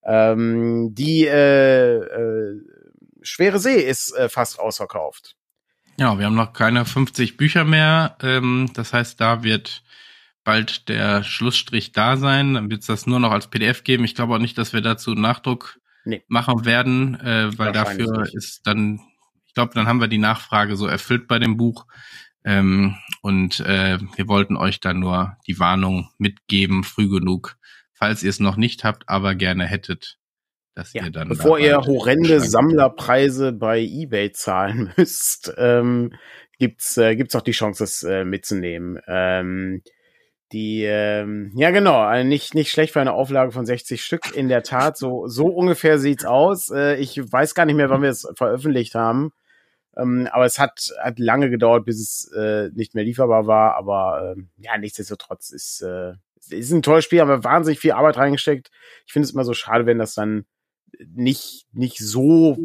[0.04, 2.60] Ähm, die äh, äh,
[3.22, 5.36] Schwere See ist äh, fast ausverkauft.
[5.96, 8.16] Ja, wir haben noch keine 50 Bücher mehr.
[8.22, 9.82] Ähm, das heißt, da wird
[10.42, 12.54] bald der Schlussstrich da sein.
[12.54, 14.04] Dann wird es das nur noch als PDF geben.
[14.04, 16.22] Ich glaube auch nicht, dass wir dazu Nachdruck nee.
[16.28, 18.34] machen werden, äh, weil dafür nicht.
[18.34, 19.00] ist dann,
[19.46, 21.86] ich glaube, dann haben wir die Nachfrage so erfüllt bei dem Buch.
[22.44, 27.56] Ähm, und äh, wir wollten euch dann nur die Warnung mitgeben, früh genug,
[27.92, 30.18] falls ihr es noch nicht habt, aber gerne hättet,
[30.74, 31.28] dass ja, ihr dann.
[31.28, 36.12] Bevor ihr horrende Sammlerpreise bei eBay zahlen müsst, ähm,
[36.58, 39.00] gibt's äh, gibt's auch die Chance, das äh, mitzunehmen.
[39.06, 39.82] Ähm,
[40.52, 44.36] die, ähm, ja genau, äh, nicht, nicht schlecht für eine Auflage von 60 Stück.
[44.36, 46.70] In der Tat, so, so ungefähr sieht's aus.
[46.70, 49.32] Äh, ich weiß gar nicht mehr, wann wir es veröffentlicht haben.
[49.96, 53.76] Ähm, aber es hat, hat lange gedauert, bis es äh, nicht mehr lieferbar war.
[53.76, 56.14] Aber ähm, ja, nichtsdestotrotz ist, äh,
[56.50, 58.70] ist ein tolles Spiel, aber wahnsinnig viel Arbeit reingesteckt.
[59.06, 60.46] Ich finde es immer so schade, wenn das dann
[61.14, 62.58] nicht, nicht so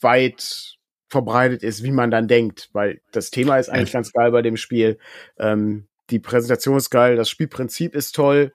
[0.00, 0.76] weit
[1.08, 4.56] verbreitet ist, wie man dann denkt, weil das Thema ist eigentlich ganz geil bei dem
[4.56, 4.98] Spiel.
[5.38, 8.52] Ähm, die Präsentation ist geil, das Spielprinzip ist toll,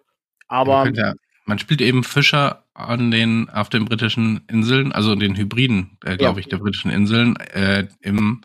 [0.47, 0.89] aber.
[0.93, 1.13] Ja,
[1.51, 6.39] man spielt eben Fischer an den, auf den britischen Inseln, also den Hybriden, äh, glaube
[6.39, 6.45] ja.
[6.45, 8.39] ich, der britischen Inseln, äh, im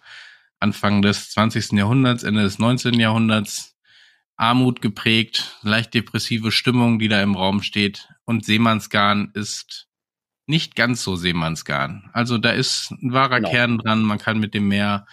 [0.59, 1.79] Anfang des 20.
[1.79, 2.95] Jahrhunderts, Ende des 19.
[2.95, 3.77] Jahrhunderts,
[4.35, 8.09] Armut geprägt, leicht depressive Stimmung, die da im Raum steht.
[8.25, 9.87] Und Seemannsgarn ist
[10.49, 12.11] nicht ganz so Seemannsgarn.
[12.12, 13.51] Also da ist ein wahrer genau.
[13.53, 14.03] Kern dran.
[14.03, 15.07] Man kann mit dem Meer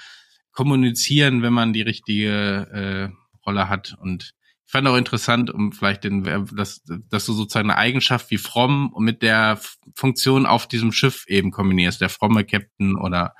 [0.51, 3.95] kommunizieren, wenn man die richtige äh, Rolle hat.
[4.01, 4.33] Und
[4.73, 9.21] fand auch interessant, um vielleicht den, dass, dass du sozusagen eine Eigenschaft wie fromm mit
[9.21, 9.59] der
[9.93, 13.35] Funktion auf diesem Schiff eben kombinierst, der fromme Captain oder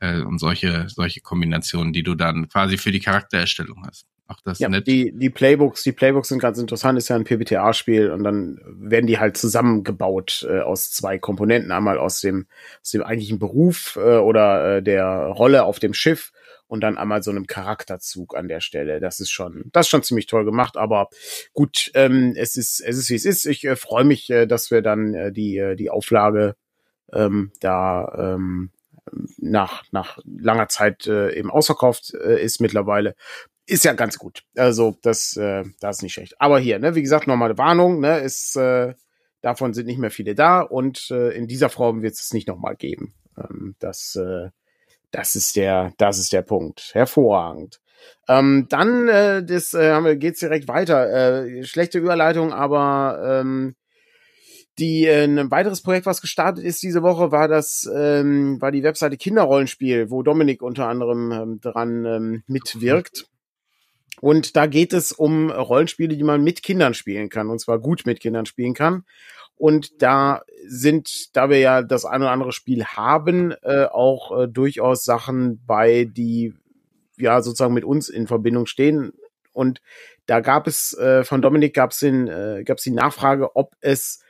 [0.00, 4.06] äh, und solche, solche Kombinationen, die du dann quasi für die Charaktererstellung hast.
[4.28, 4.86] Ach, das ja, nett.
[4.86, 9.06] Die, die Playbooks, die Playbooks sind ganz interessant, ist ja ein PBTA-Spiel und dann werden
[9.06, 11.70] die halt zusammengebaut äh, aus zwei Komponenten.
[11.70, 12.46] Einmal aus dem,
[12.80, 16.32] aus dem eigentlichen Beruf äh, oder äh, der Rolle auf dem Schiff
[16.72, 18.98] und dann einmal so einem Charakterzug an der Stelle.
[18.98, 21.10] Das ist schon, das ist schon ziemlich toll gemacht, aber
[21.52, 23.44] gut, ähm, es ist, es ist wie es ist.
[23.44, 26.56] Ich äh, freue mich, äh, dass wir dann äh, die, äh, die Auflage
[27.12, 28.70] ähm, da ähm,
[29.36, 33.16] nach, nach langer Zeit äh, eben ausverkauft äh, ist mittlerweile.
[33.66, 34.42] Ist ja ganz gut.
[34.56, 36.40] Also, das, äh, das ist nicht schlecht.
[36.40, 38.94] Aber hier, ne, wie gesagt, nochmal eine Warnung, ne, ist, äh,
[39.42, 42.76] davon sind nicht mehr viele da und äh, in dieser Form wird es nicht nochmal
[42.76, 43.12] geben.
[43.36, 44.48] Ähm, das, äh,
[45.12, 46.90] das ist der, das ist der Punkt.
[46.92, 47.80] Hervorragend.
[48.28, 51.44] Ähm, dann äh, das, äh, geht's direkt weiter.
[51.44, 53.76] Äh, schlechte Überleitung, aber ähm,
[54.78, 58.82] die äh, ein weiteres Projekt, was gestartet ist diese Woche, war das ähm, war die
[58.82, 63.26] Webseite Kinderrollenspiel, wo Dominik unter anderem ähm, dran ähm, mitwirkt.
[64.20, 68.06] Und da geht es um Rollenspiele, die man mit Kindern spielen kann, und zwar gut
[68.06, 69.04] mit Kindern spielen kann.
[69.56, 74.48] Und da sind, da wir ja das eine oder andere Spiel haben, äh, auch äh,
[74.48, 76.54] durchaus Sachen bei, die
[77.16, 79.12] ja sozusagen mit uns in Verbindung stehen.
[79.52, 79.80] Und
[80.26, 84.22] da gab es äh, von Dominik gab es äh, gab es die Nachfrage, ob es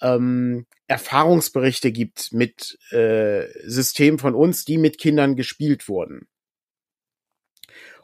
[0.00, 6.28] ähm, Erfahrungsberichte gibt mit äh, Systemen von uns, die mit Kindern gespielt wurden.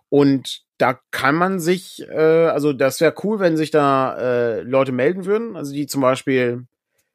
[0.09, 4.93] Und da kann man sich, äh, also das wäre cool, wenn sich da äh, Leute
[4.93, 6.67] melden würden, also die zum Beispiel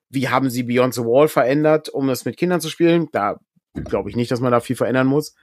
[0.09, 3.07] wie haben sie Beyond the Wall verändert, um es mit Kindern zu spielen?
[3.11, 3.39] Da
[3.73, 5.35] glaube ich nicht, dass man da viel verändern muss.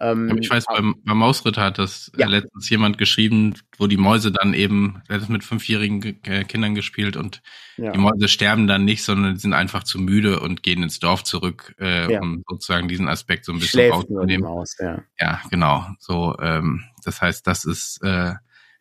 [0.00, 2.26] Ähm, ich weiß, beim, beim Mausritter hat das ja.
[2.26, 7.16] letztens jemand geschrieben, wo die Mäuse dann eben, der hat das mit fünfjährigen Kindern gespielt
[7.16, 7.42] und
[7.76, 7.92] ja.
[7.92, 11.74] die Mäuse sterben dann nicht, sondern sind einfach zu müde und gehen ins Dorf zurück,
[11.78, 12.20] äh, ja.
[12.20, 14.48] um sozusagen diesen Aspekt so ein bisschen Schläft rauszunehmen.
[14.48, 15.02] Maus, ja.
[15.20, 15.86] ja, genau.
[15.98, 18.34] So, ähm, das heißt, das ist, äh,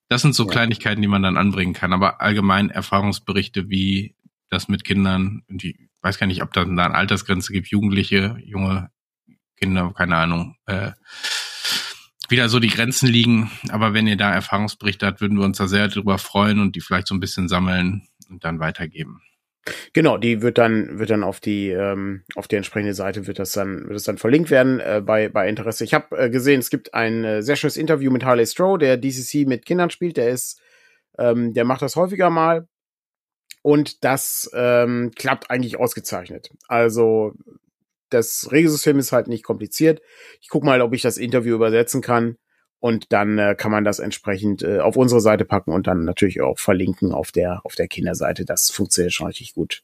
[0.07, 1.93] das sind so Kleinigkeiten, die man dann anbringen kann.
[1.93, 4.15] Aber allgemein Erfahrungsberichte, wie
[4.49, 8.89] das mit Kindern, die weiß gar nicht, ob da eine Altersgrenze gibt, Jugendliche, junge
[9.59, 10.91] Kinder, keine Ahnung, äh,
[12.29, 13.51] wieder so die Grenzen liegen.
[13.69, 16.81] Aber wenn ihr da Erfahrungsberichte habt, würden wir uns da sehr drüber freuen und die
[16.81, 19.21] vielleicht so ein bisschen sammeln und dann weitergeben.
[19.93, 23.51] Genau, die wird dann wird dann auf die ähm, auf die entsprechende Seite wird das
[23.51, 25.83] dann wird das dann verlinkt werden äh, bei bei Interesse.
[25.83, 28.97] Ich habe äh, gesehen, es gibt ein äh, sehr schönes Interview mit Harley Stroh, der
[28.97, 30.17] DCC mit Kindern spielt.
[30.17, 30.61] Der ist
[31.17, 32.67] ähm, der macht das häufiger mal
[33.61, 36.51] und das ähm, klappt eigentlich ausgezeichnet.
[36.67, 37.33] Also
[38.09, 40.01] das Regelsystem ist halt nicht kompliziert.
[40.41, 42.37] Ich gucke mal, ob ich das Interview übersetzen kann.
[42.81, 46.39] Und dann äh, kann man das entsprechend äh, auf unsere Seite packen und dann natürlich
[46.41, 48.45] auch verlinken auf der, auf der Kinderseite.
[48.45, 49.83] Das funktioniert schon richtig gut.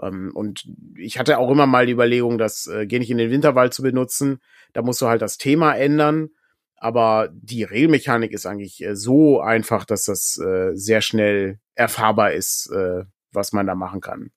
[0.00, 0.64] Ähm, und
[0.96, 3.82] ich hatte auch immer mal die Überlegung, das äh, Geh nicht in den Winterwald zu
[3.82, 4.40] benutzen.
[4.72, 6.30] Da musst du halt das Thema ändern.
[6.76, 12.70] Aber die Regelmechanik ist eigentlich äh, so einfach, dass das äh, sehr schnell erfahrbar ist,
[12.70, 13.02] äh,
[13.32, 14.30] was man da machen kann.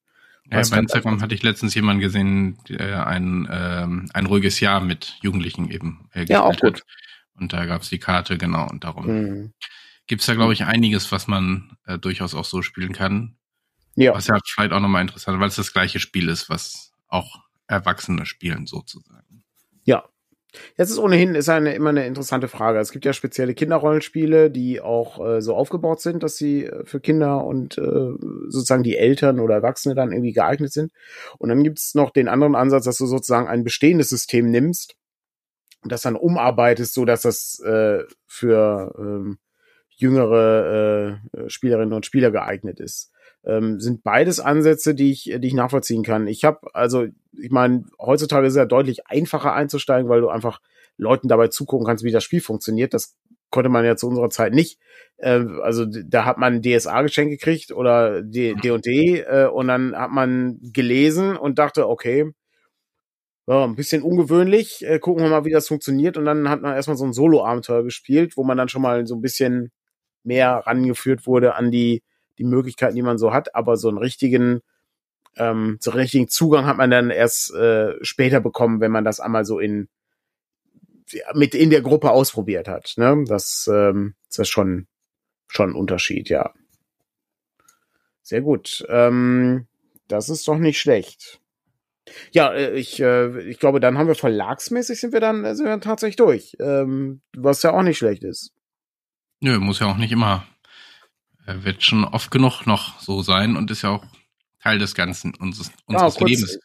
[0.52, 5.16] Ja, bei Instagram hatte ich letztens jemanden gesehen, der ein, ähm, ein ruhiges Jahr mit
[5.22, 6.76] Jugendlichen eben äh, Ja, auch gut.
[6.76, 6.86] Hat.
[7.34, 9.06] Und da gab es die Karte, genau, und darum.
[9.06, 9.52] Mhm.
[10.06, 13.36] gibt's da, glaube ich, einiges, was man äh, durchaus auch so spielen kann.
[13.94, 14.14] Ja.
[14.14, 18.26] Was ja vielleicht auch nochmal interessant, weil es das gleiche Spiel ist, was auch Erwachsene
[18.26, 19.44] spielen, sozusagen.
[19.84, 20.04] Ja.
[20.76, 22.78] Jetzt ist ohnehin ist eine immer eine interessante Frage.
[22.78, 27.00] Es gibt ja spezielle Kinderrollenspiele, die auch äh, so aufgebaut sind, dass sie äh, für
[27.00, 28.10] Kinder und äh,
[28.48, 30.92] sozusagen die Eltern oder Erwachsene dann irgendwie geeignet sind.
[31.38, 34.96] Und dann gibt's noch den anderen Ansatz, dass du sozusagen ein bestehendes System nimmst
[35.82, 39.38] und das dann umarbeitest, so dass das äh, für ähm,
[39.88, 43.11] jüngere äh, Spielerinnen und Spieler geeignet ist
[43.44, 46.26] ähm, sind beides Ansätze, die ich, die ich nachvollziehen kann.
[46.26, 50.60] Ich habe, also, ich meine, heutzutage ist es ja deutlich einfacher einzusteigen, weil du einfach
[50.96, 52.94] Leuten dabei zugucken kannst, wie das Spiel funktioniert.
[52.94, 53.16] Das
[53.50, 54.78] konnte man ja zu unserer Zeit nicht.
[55.18, 60.58] Äh, also da hat man DSA geschenk gekriegt oder D&D äh, und dann hat man
[60.62, 62.32] gelesen und dachte, okay,
[63.48, 66.16] ja, ein bisschen ungewöhnlich, äh, gucken wir mal, wie das funktioniert.
[66.16, 69.16] Und dann hat man erstmal so ein Solo-Abenteuer gespielt, wo man dann schon mal so
[69.16, 69.72] ein bisschen
[70.24, 72.02] mehr rangeführt wurde an die
[72.38, 74.60] die Möglichkeiten, die man so hat, aber so einen richtigen,
[75.36, 79.20] ähm, so einen richtigen Zugang hat man dann erst äh, später bekommen, wenn man das
[79.20, 79.88] einmal so in
[81.34, 82.94] mit in der Gruppe ausprobiert hat.
[82.96, 83.24] Ne?
[83.26, 84.86] Das, ähm, das ist schon
[85.46, 86.52] schon ein Unterschied, ja.
[88.22, 88.84] Sehr gut.
[88.88, 89.66] Ähm,
[90.08, 91.40] das ist doch nicht schlecht.
[92.32, 95.70] Ja, äh, ich, äh, ich glaube, dann haben wir verlagsmäßig sind wir dann, sind wir
[95.70, 96.56] dann tatsächlich durch.
[96.58, 98.52] Ähm, was ja auch nicht schlecht ist.
[99.40, 100.51] Nö, muss ja auch nicht immer er
[101.46, 104.04] wird schon oft genug noch so sein und ist ja auch
[104.62, 106.58] Teil des Ganzen unseres, unseres ja, Lebens.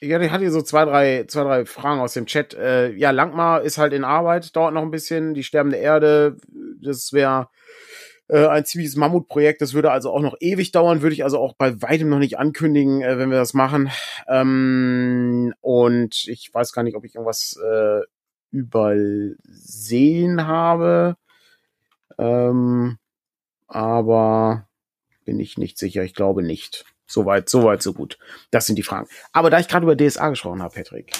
[0.00, 2.54] Ja, ich hatte hier so zwei, drei, zwei, drei Fragen aus dem Chat.
[2.54, 5.34] Äh, ja, Langmar ist halt in Arbeit, dauert noch ein bisschen.
[5.34, 6.36] Die sterbende Erde,
[6.80, 7.48] das wäre
[8.28, 9.60] äh, ein ziemliches Mammutprojekt.
[9.60, 12.38] Das würde also auch noch ewig dauern, würde ich also auch bei weitem noch nicht
[12.38, 13.90] ankündigen, äh, wenn wir das machen.
[14.28, 18.00] Ähm, und ich weiß gar nicht, ob ich irgendwas äh,
[18.50, 21.16] übersehen habe.
[22.18, 22.98] Ähm,
[23.68, 24.66] aber
[25.24, 26.02] bin ich nicht sicher.
[26.02, 26.84] Ich glaube nicht.
[27.10, 28.18] Soweit, soweit, so gut.
[28.50, 29.08] Das sind die Fragen.
[29.32, 31.10] Aber da ich gerade über DSA gesprochen habe, Patrick,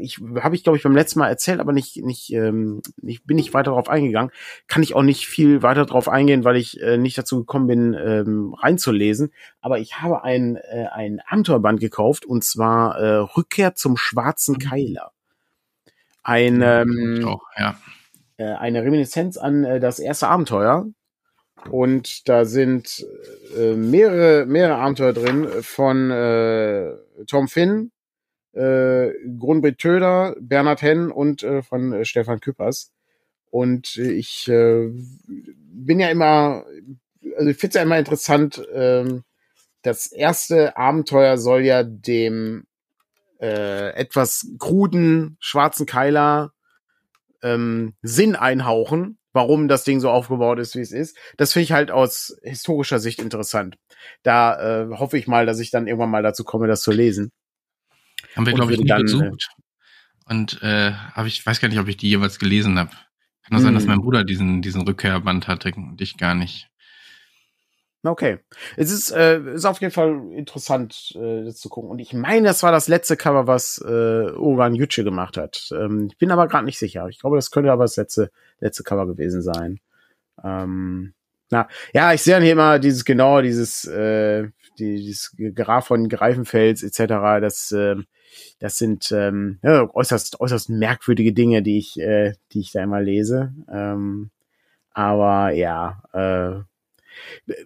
[0.00, 3.36] ich habe ich glaube ich beim letzten Mal erzählt, aber nicht nicht ähm, nicht bin
[3.36, 4.30] nicht weiter darauf eingegangen.
[4.68, 7.94] Kann ich auch nicht viel weiter darauf eingehen, weil ich äh, nicht dazu gekommen bin,
[7.94, 9.32] ähm, reinzulesen.
[9.60, 15.10] Aber ich habe ein äh, ein Abenteuerband gekauft und zwar äh, Rückkehr zum schwarzen Keiler.
[16.22, 17.76] Ein ähm, auch, ja.
[18.36, 20.86] äh, eine Reminiszenz an äh, das erste Abenteuer
[21.70, 23.06] und da sind
[23.56, 26.92] äh, mehrere, mehrere Abenteuer drin von äh,
[27.26, 27.92] Tom Finn,
[28.52, 32.92] äh, Grunbrit Töder, Bernhard Henn und äh, von äh, Stefan Küppers.
[33.50, 34.90] Und äh, ich äh,
[35.26, 36.64] bin ja immer,
[37.36, 39.20] also ich finde es ja immer interessant, äh,
[39.82, 42.66] das erste Abenteuer soll ja dem
[43.40, 46.52] äh, etwas kruden schwarzen Keiler
[47.42, 51.16] ähm, Sinn einhauchen warum das Ding so aufgebaut ist, wie es ist.
[51.36, 53.76] Das finde ich halt aus historischer Sicht interessant.
[54.22, 57.30] Da äh, hoffe ich mal, dass ich dann irgendwann mal dazu komme, das zu lesen.
[58.36, 59.48] Haben wir, glaube ich, nie dann, besucht.
[60.26, 62.90] Und äh, habe ich weiß gar nicht, ob ich die jeweils gelesen habe.
[62.90, 63.90] Kann nur sein, dass hm.
[63.90, 66.68] mein Bruder diesen, diesen Rückkehrband hatte und ich gar nicht.
[68.04, 68.38] Okay.
[68.76, 71.88] Es ist, äh, ist auf jeden Fall interessant, äh, das zu gucken.
[71.88, 75.70] Und ich meine, das war das letzte Cover, was äh, Oran Yuche gemacht hat.
[75.72, 77.06] Ähm, ich bin aber gerade nicht sicher.
[77.08, 79.78] Ich glaube, das könnte aber das letzte, letzte Cover gewesen sein.
[80.42, 81.14] Ähm,
[81.50, 86.08] na, ja, ich sehe dann hier immer dieses, genau, dieses, äh, die, dieses Graf von
[86.08, 87.40] Greifenfels etc.
[87.40, 87.96] Das, äh,
[88.58, 93.00] das sind ähm, ja, äußerst, äußerst merkwürdige Dinge, die ich, äh, die ich da immer
[93.00, 93.52] lese.
[93.70, 94.30] Ähm,
[94.92, 96.62] aber ja, äh,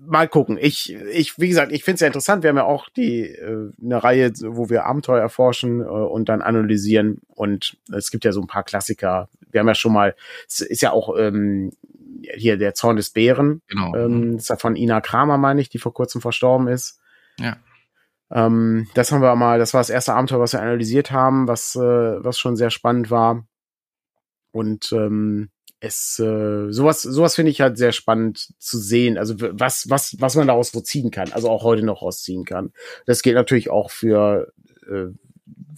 [0.01, 0.59] mal gucken.
[0.61, 2.43] Ich, ich, wie gesagt, ich finde es ja interessant.
[2.43, 6.43] Wir haben ja auch die äh, eine Reihe, wo wir Abenteuer erforschen äh, und dann
[6.43, 7.21] analysieren.
[7.29, 9.29] Und es gibt ja so ein paar Klassiker.
[9.51, 10.15] Wir haben ja schon mal,
[10.49, 11.73] es ist ja auch ähm,
[12.35, 13.63] hier der Zorn des Bären.
[13.69, 13.95] Genau.
[13.95, 17.01] Ähm, das ist ja von Ina Kramer, meine ich, die vor kurzem verstorben ist.
[17.39, 17.57] Ja.
[18.31, 21.77] Ähm, das haben wir mal, das war das erste Abenteuer, was wir analysiert haben, was,
[21.77, 23.47] äh, was schon sehr spannend war.
[24.51, 25.51] Und ähm,
[25.87, 29.19] es äh, sowas sowas finde ich halt sehr spannend zu sehen.
[29.19, 32.73] Also was was was man daraus so ziehen kann also auch heute noch rausziehen kann.
[33.07, 34.53] Das gilt natürlich auch für
[34.89, 35.07] äh,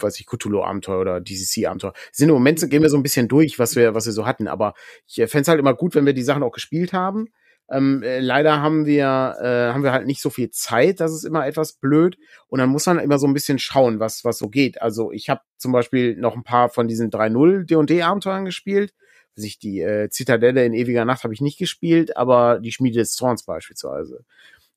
[0.01, 3.27] weiß ich Cthulhu Abenteuer oder DCC Abenteuer sind im Moment gehen wir so ein bisschen
[3.27, 4.47] durch was wir was wir so hatten.
[4.47, 4.73] Aber
[5.07, 7.27] ich äh, fände es halt immer gut wenn wir die Sachen auch gespielt haben.
[7.71, 10.99] Ähm, äh, leider haben wir äh, haben wir halt nicht so viel Zeit.
[10.99, 12.17] Das ist immer etwas blöd.
[12.47, 14.81] Und dann muss man immer so ein bisschen schauen was was so geht.
[14.81, 18.93] Also ich habe zum Beispiel noch ein paar von diesen 3.0 D&D Abenteuern gespielt
[19.39, 23.13] sich die äh, Zitadelle in ewiger Nacht habe ich nicht gespielt, aber die Schmiede des
[23.13, 24.25] Zorns beispielsweise.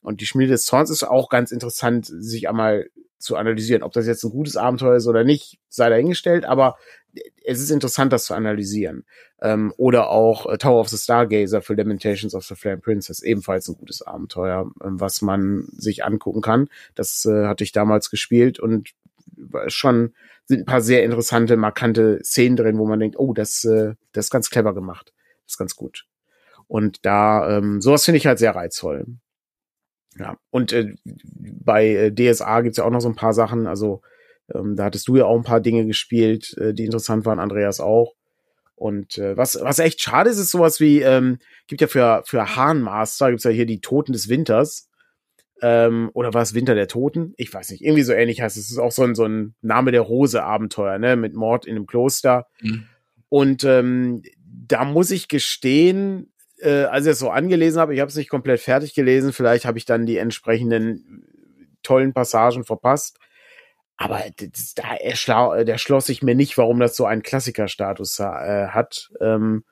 [0.00, 4.06] Und die Schmiede des Zorns ist auch ganz interessant, sich einmal zu analysieren, ob das
[4.06, 6.76] jetzt ein gutes Abenteuer ist oder nicht, sei dahingestellt, aber
[7.44, 9.04] es ist interessant, das zu analysieren.
[9.40, 13.68] Ähm, oder auch äh, Tower of the Stargazer für Lamentations of the Flame Princess, ebenfalls
[13.68, 16.68] ein gutes Abenteuer, ähm, was man sich angucken kann.
[16.94, 18.90] Das äh, hatte ich damals gespielt und
[19.68, 20.14] schon
[20.52, 24.26] sind ein paar sehr interessante, markante Szenen drin, wo man denkt, oh, das, äh, das
[24.26, 25.12] ist ganz clever gemacht.
[25.44, 26.04] Das ist ganz gut.
[26.66, 29.06] Und da, ähm, sowas finde ich halt sehr reizvoll.
[30.18, 30.94] Ja, und äh,
[31.34, 34.02] bei äh, DSA gibt's ja auch noch so ein paar Sachen, also
[34.54, 37.80] ähm, da hattest du ja auch ein paar Dinge gespielt, äh, die interessant waren, Andreas
[37.80, 38.14] auch.
[38.74, 42.56] Und äh, was, was echt schade ist, ist sowas wie, ähm, gibt ja für, für
[42.56, 44.90] Hahnmaster, gibt's ja hier die Toten des Winters.
[45.62, 47.34] Ähm, oder war es Winter der Toten?
[47.36, 47.82] Ich weiß nicht.
[47.82, 48.64] Irgendwie so ähnlich heißt es.
[48.64, 51.16] Es ist auch so ein, so ein Name der Rose-Abenteuer, ne?
[51.16, 52.48] Mit Mord in einem Kloster.
[52.60, 52.88] Mhm.
[53.28, 58.08] Und ähm, da muss ich gestehen, äh, als ich es so angelesen habe, ich habe
[58.08, 61.24] es nicht komplett fertig gelesen, vielleicht habe ich dann die entsprechenden
[61.82, 63.18] tollen Passagen verpasst.
[63.96, 68.24] Aber das, da erschla der schloss sich mir nicht, warum das so einen Klassikerstatus äh,
[68.68, 69.10] hat.
[69.20, 69.64] Ähm,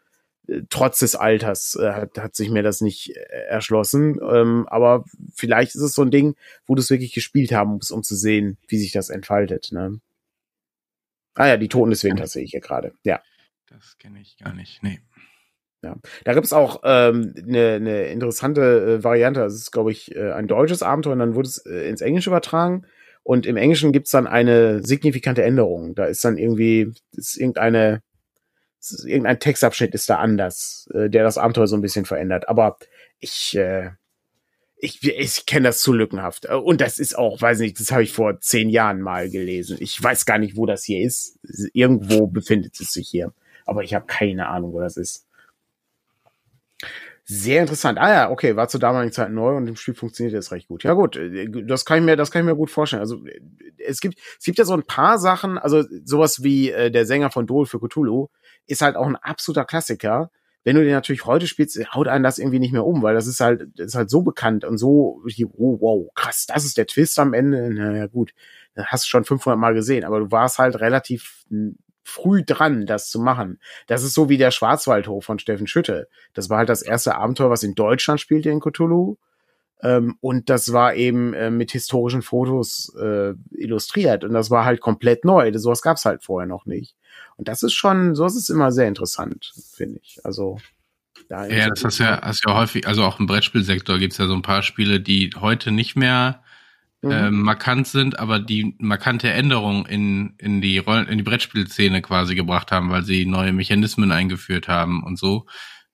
[0.68, 4.18] trotz des Alters äh, hat, hat sich mir das nicht äh, erschlossen.
[4.22, 6.36] Ähm, aber vielleicht ist es so ein Ding,
[6.66, 9.70] wo du es wirklich gespielt haben musst, um zu sehen, wie sich das entfaltet.
[9.72, 10.00] Ne?
[11.34, 12.92] Ah ja, die Toten des Winters sehe ich hier gerade.
[13.04, 13.20] Ja.
[13.68, 14.82] Das kenne ich gar nicht.
[14.82, 15.00] Nee.
[15.82, 19.40] Ja, da gibt's auch ähm, eine, ne interessante äh, Variante.
[19.40, 22.28] Das ist, glaube ich, äh, ein deutsches Abenteuer und dann wurde es äh, ins Englische
[22.28, 22.84] übertragen.
[23.22, 25.94] Und im Englischen gibt's dann eine signifikante Änderung.
[25.94, 28.02] Da ist dann irgendwie, ist irgendeine,
[29.04, 32.48] irgendein Textabschnitt ist da anders, äh, der das Abenteuer so ein bisschen verändert.
[32.48, 32.78] Aber
[33.18, 33.90] ich, äh,
[34.76, 36.46] ich, ich kenne das zu lückenhaft.
[36.46, 39.76] Und das ist auch, weiß nicht, das habe ich vor zehn Jahren mal gelesen.
[39.80, 41.38] Ich weiß gar nicht, wo das hier ist.
[41.72, 43.32] Irgendwo befindet es sich hier.
[43.66, 45.26] Aber ich habe keine Ahnung, wo das ist.
[47.32, 47.96] Sehr interessant.
[47.96, 50.82] Ah ja, okay, war zur damaligen Zeit neu und im Spiel funktioniert das recht gut.
[50.82, 53.02] Ja gut, äh, das kann ich mir, das kann ich mir gut vorstellen.
[53.02, 53.22] Also
[53.78, 57.30] es gibt, es gibt ja so ein paar Sachen, also sowas wie äh, der Sänger
[57.30, 58.30] von Dol für Cthulhu
[58.66, 60.32] ist halt auch ein absoluter Klassiker.
[60.64, 63.28] Wenn du den natürlich heute spielst, haut einen das irgendwie nicht mehr um, weil das
[63.28, 65.22] ist halt, das ist halt so bekannt und so,
[65.56, 67.70] oh, wow, krass, das ist der Twist am Ende.
[67.72, 68.32] Na ja, gut,
[68.76, 71.44] hast du schon 500 Mal gesehen, aber du warst halt relativ
[72.10, 73.60] früh dran, das zu machen.
[73.86, 76.08] Das ist so wie der Schwarzwaldhof von Steffen Schütte.
[76.34, 79.16] Das war halt das erste Abenteuer, was in Deutschland spielte in Cthulhu.
[79.82, 84.24] Ähm, und das war eben äh, mit historischen Fotos äh, illustriert.
[84.24, 85.50] Und das war halt komplett neu.
[85.56, 86.96] Sowas gab's halt vorher noch nicht.
[87.36, 90.20] Und das ist schon, sowas ist immer sehr interessant, finde ich.
[90.24, 90.58] Also
[91.28, 94.34] da ja, das hast ja, hast ja häufig, also auch im Brettspielsektor gibt's ja so
[94.34, 96.42] ein paar Spiele, die heute nicht mehr
[97.02, 97.10] mhm.
[97.10, 102.34] äh, markant sind, aber die markante Änderungen in, in die Rollen, in die Brettspielszene quasi
[102.34, 105.46] gebracht haben, weil sie neue Mechanismen eingeführt haben und so,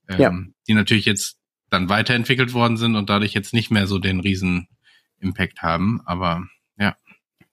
[0.09, 0.33] ähm, ja.
[0.69, 1.39] die natürlich jetzt
[1.71, 4.69] dann weiterentwickelt worden sind und dadurch jetzt nicht mehr so den riesen
[5.19, 6.47] Impact haben, aber
[6.79, 6.97] ja.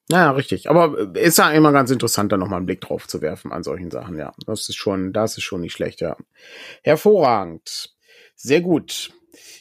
[0.09, 0.69] Ja, richtig.
[0.69, 3.89] Aber ist ja immer ganz interessant, da nochmal einen Blick drauf zu werfen an solchen
[3.89, 4.33] Sachen, ja.
[4.45, 6.17] Das ist schon, das ist schon nicht schlecht, ja.
[6.83, 7.95] Hervorragend.
[8.35, 9.11] Sehr gut.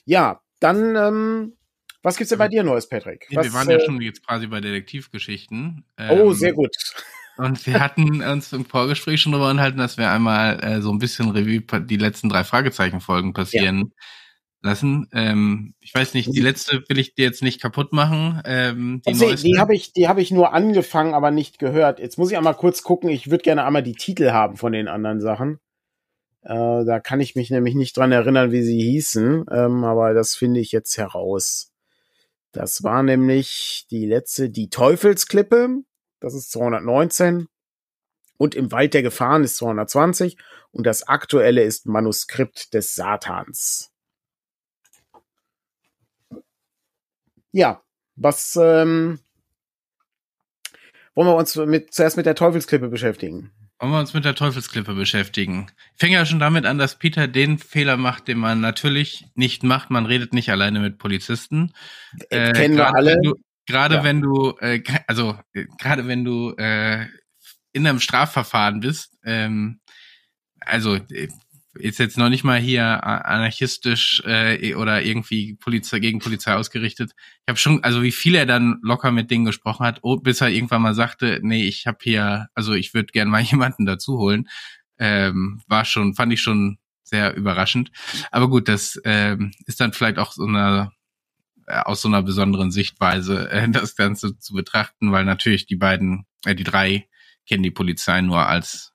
[0.05, 1.57] Ja, dann ähm,
[2.02, 3.26] was gibt's denn bei dir Neues, Patrick?
[3.30, 5.84] Was, wir waren ja äh, schon jetzt quasi bei Detektivgeschichten.
[5.98, 6.74] oh, ähm, sehr gut.
[7.38, 10.98] Und wir hatten uns im Vorgespräch schon darüber unterhalten, dass wir einmal äh, so ein
[10.98, 14.70] bisschen Revue die letzten drei Fragezeichen-Folgen passieren ja.
[14.70, 15.08] lassen.
[15.12, 18.42] Ähm, ich weiß nicht, die letzte will ich dir jetzt nicht kaputt machen.
[18.44, 22.00] Ähm, die also, die habe ich, die habe ich nur angefangen, aber nicht gehört.
[22.00, 23.08] Jetzt muss ich einmal kurz gucken.
[23.08, 25.58] Ich würde gerne einmal die Titel haben von den anderen Sachen.
[26.42, 30.34] Äh, da kann ich mich nämlich nicht dran erinnern, wie sie hießen, ähm, aber das
[30.34, 31.71] finde ich jetzt heraus.
[32.52, 35.82] Das war nämlich die letzte, die Teufelsklippe.
[36.20, 37.48] Das ist 219.
[38.36, 40.36] Und im Wald der Gefahren ist 220.
[40.70, 43.90] Und das aktuelle ist Manuskript des Satans.
[47.52, 47.82] Ja,
[48.16, 49.18] was ähm,
[51.14, 53.52] wollen wir uns mit, zuerst mit der Teufelsklippe beschäftigen?
[53.83, 55.66] Wollen wir uns mit der Teufelsklippe beschäftigen?
[55.97, 59.64] Ich fange ja schon damit an, dass Peter den Fehler macht, den man natürlich nicht
[59.64, 59.91] macht.
[59.91, 61.72] Man redet nicht alleine mit Polizisten.
[62.30, 63.20] Äh, Kennen wir alle.
[63.66, 64.05] Gerade ja.
[64.05, 67.07] wenn du, äh, also äh, gerade wenn du äh,
[67.72, 69.80] in einem Strafverfahren bist, ähm,
[70.61, 71.26] also äh,
[71.75, 77.12] ist jetzt noch nicht mal hier anarchistisch äh, oder irgendwie Polizei gegen Polizei ausgerichtet.
[77.16, 80.41] Ich habe schon, also wie viel er dann locker mit Dingen gesprochen hat, oh, bis
[80.41, 84.18] er irgendwann mal sagte, nee, ich habe hier, also ich würde gern mal jemanden dazu
[84.18, 84.49] holen,
[84.99, 87.91] ähm, war schon, fand ich schon sehr überraschend.
[88.31, 90.93] Aber gut, das ähm, ist dann vielleicht auch so eine
[91.66, 96.27] äh, aus so einer besonderen Sichtweise äh, das Ganze zu betrachten, weil natürlich die beiden,
[96.45, 97.09] äh, die drei
[97.47, 98.93] kennen die Polizei nur als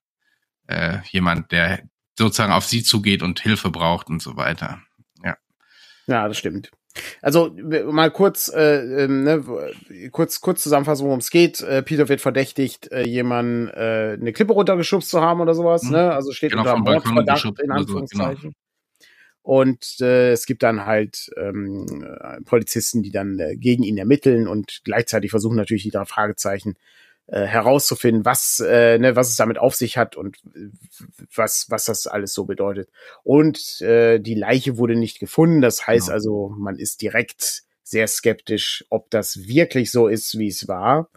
[0.68, 1.84] äh, jemand, der
[2.18, 4.82] sozusagen auf sie zugeht und Hilfe braucht und so weiter.
[5.24, 5.38] Ja.
[6.08, 6.72] Ja, das stimmt.
[7.22, 7.56] Also
[7.92, 9.44] mal kurz, äh, ähm, ne,
[10.12, 11.62] kurz, kurz zusammenfassen, worum es geht.
[11.62, 15.84] Äh, Peter wird verdächtigt, äh, jemanden äh, eine Klippe runtergeschubst zu haben oder sowas.
[15.84, 15.92] Mhm.
[15.92, 16.12] Ne?
[16.14, 17.72] Also steht genau, unter Mordverdacht in.
[17.72, 18.42] Anführungszeichen.
[18.42, 18.54] Genau.
[19.42, 22.06] Und äh, es gibt dann halt ähm,
[22.44, 26.76] Polizisten, die dann äh, gegen ihn ermitteln und gleichzeitig versuchen natürlich die drei Fragezeichen
[27.28, 30.38] äh, herauszufinden, was, äh, ne, was es damit auf sich hat und
[31.36, 32.90] was, was das alles so bedeutet.
[33.24, 35.62] Und äh, die Leiche wurde nicht gefunden.
[35.62, 36.14] Das heißt genau.
[36.14, 41.10] also, man ist direkt sehr skeptisch, ob das wirklich so ist, wie es war.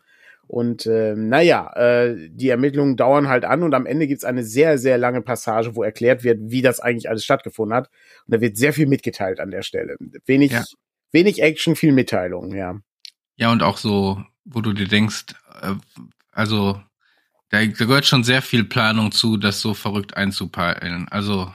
[0.51, 4.79] Und äh, naja, äh, die Ermittlungen dauern halt an und am Ende gibt's eine sehr,
[4.79, 7.89] sehr lange Passage, wo erklärt wird, wie das eigentlich alles stattgefunden hat.
[8.27, 9.97] Und da wird sehr viel mitgeteilt an der Stelle.
[10.27, 10.65] Wenig, ja.
[11.13, 12.81] wenig Action, viel Mitteilung, ja.
[13.37, 15.27] Ja, und auch so, wo du dir denkst,
[15.63, 15.75] äh,
[16.33, 16.81] also
[17.51, 21.09] da, da gehört schon sehr viel Planung zu, das so verrückt einzupeilen.
[21.09, 21.53] Also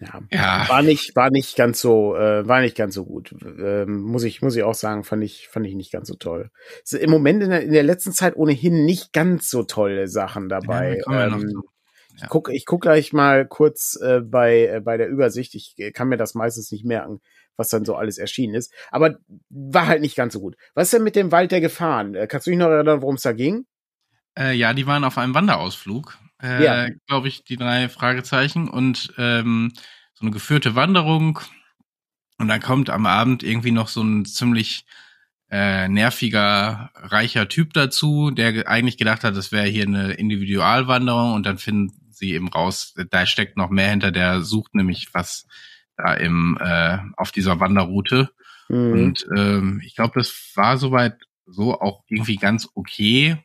[0.00, 3.34] ja, ja, war nicht, war nicht ganz so, äh, war nicht ganz so gut.
[3.42, 6.50] Ähm, muss ich, muss ich auch sagen, fand ich, fand ich nicht ganz so toll.
[6.84, 10.48] Ist Im Moment in der, in der letzten Zeit ohnehin nicht ganz so tolle Sachen
[10.48, 11.00] dabei.
[11.04, 12.22] Ja, ähm, ja.
[12.22, 15.56] Ich guck, ich guck gleich mal kurz äh, bei, äh, bei der Übersicht.
[15.56, 17.20] Ich äh, kann mir das meistens nicht merken,
[17.58, 18.72] was dann so alles erschienen ist.
[18.90, 19.18] Aber
[19.50, 20.56] war halt nicht ganz so gut.
[20.74, 22.14] Was ist denn mit dem Wald der Gefahren?
[22.14, 23.66] Äh, kannst du dich noch erinnern, worum es da ging?
[24.38, 26.88] Äh, ja, die waren auf einem Wanderausflug äh, ja.
[27.06, 29.72] glaube ich, die drei Fragezeichen und ähm,
[30.14, 31.40] so eine geführte Wanderung.
[32.38, 34.84] Und dann kommt am Abend irgendwie noch so ein ziemlich
[35.50, 41.46] äh, nerviger, reicher Typ dazu, der eigentlich gedacht hat, das wäre hier eine Individualwanderung und
[41.46, 45.46] dann finden sie eben raus, da steckt noch mehr hinter, der sucht nämlich was
[45.98, 48.30] da im äh, auf dieser Wanderroute.
[48.68, 48.92] Mhm.
[48.92, 53.36] Und ähm, ich glaube, das war soweit so auch irgendwie ganz okay.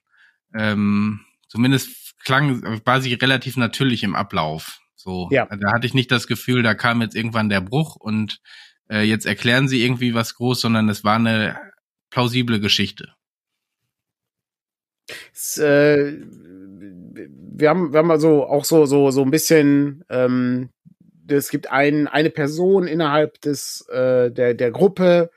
[0.53, 4.79] Ähm, zumindest klang quasi relativ natürlich im Ablauf.
[4.95, 5.45] So, ja.
[5.45, 8.39] da hatte ich nicht das Gefühl, da kam jetzt irgendwann der Bruch und
[8.89, 11.59] äh, jetzt erklären sie irgendwie was groß, sondern es war eine
[12.09, 13.13] plausible Geschichte.
[15.33, 16.19] Es, äh,
[17.55, 20.03] wir haben, wir haben also auch so so so ein bisschen.
[20.09, 20.69] Ähm,
[21.27, 25.31] es gibt ein, eine Person innerhalb des äh, der der Gruppe,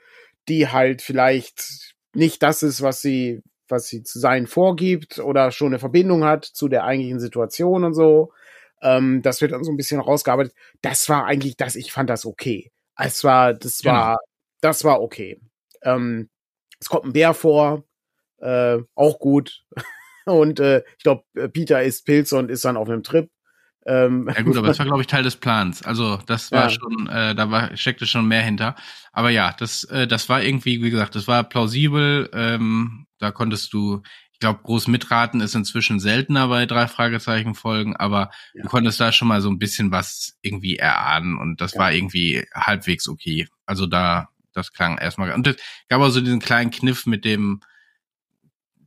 [0.49, 5.69] die halt vielleicht nicht das ist, was sie was sie zu sein vorgibt oder schon
[5.69, 8.33] eine Verbindung hat zu der eigentlichen Situation und so.
[8.83, 10.55] Ähm, das wird dann so ein bisschen rausgearbeitet.
[10.83, 12.71] Das war eigentlich das, ich fand das okay.
[12.99, 13.95] Es war, das genau.
[13.95, 14.19] war,
[14.61, 15.41] das war okay.
[15.83, 16.29] Ähm,
[16.81, 17.85] es kommt ein Bär vor,
[18.39, 19.65] äh, auch gut.
[20.27, 23.31] und äh, ich glaube, Peter isst Pilze und ist dann auf einem Trip.
[23.87, 25.83] Ähm, ja gut, aber das war, glaube ich, Teil des Plans.
[25.83, 26.71] Also das war ja.
[26.71, 28.75] schon, äh, da war, steckte schon mehr hinter.
[29.13, 32.29] Aber ja, das, äh, das war irgendwie, wie gesagt, das war plausibel.
[32.33, 37.97] Ähm, da konntest du, ich glaube, groß mitraten ist inzwischen seltener bei drei Fragezeichen Folgen,
[37.97, 38.65] aber ja.
[38.65, 41.81] du konntest da schon mal so ein bisschen was irgendwie erahnen und das ja.
[41.81, 43.49] war irgendwie halbwegs okay.
[43.67, 45.33] Also da, das klang erstmal.
[45.33, 45.57] Und es
[45.89, 47.61] gab auch so diesen kleinen Kniff mit dem,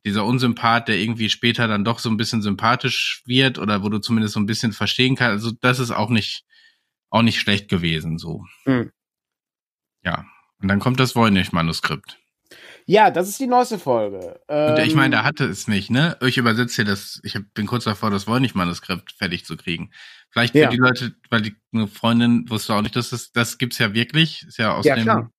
[0.10, 4.00] dieser Unsympath, der irgendwie später dann doch so ein bisschen sympathisch wird oder wo du
[4.00, 5.46] zumindest so ein bisschen verstehen kannst.
[5.46, 6.46] Also das ist auch nicht,
[7.10, 8.44] auch nicht schlecht gewesen, so.
[8.66, 8.92] Mhm.
[10.04, 10.26] Ja.
[10.62, 12.18] Und dann kommt das Voynich-Manuskript.
[12.86, 14.40] Ja, das ist die neueste Folge.
[14.48, 16.18] Ähm, und ich meine, der ähm, hatte es nicht, ne?
[16.22, 19.92] Ich übersetze hier das, ich bin kurz davor, das Voynich-Manuskript fertig zu kriegen.
[20.32, 20.70] Vielleicht für ja.
[20.70, 24.44] die Leute, weil die eine Freundin wusste auch nicht, dass das, das gibt's ja wirklich.
[24.48, 25.32] Ist ja aus ja, dem klar.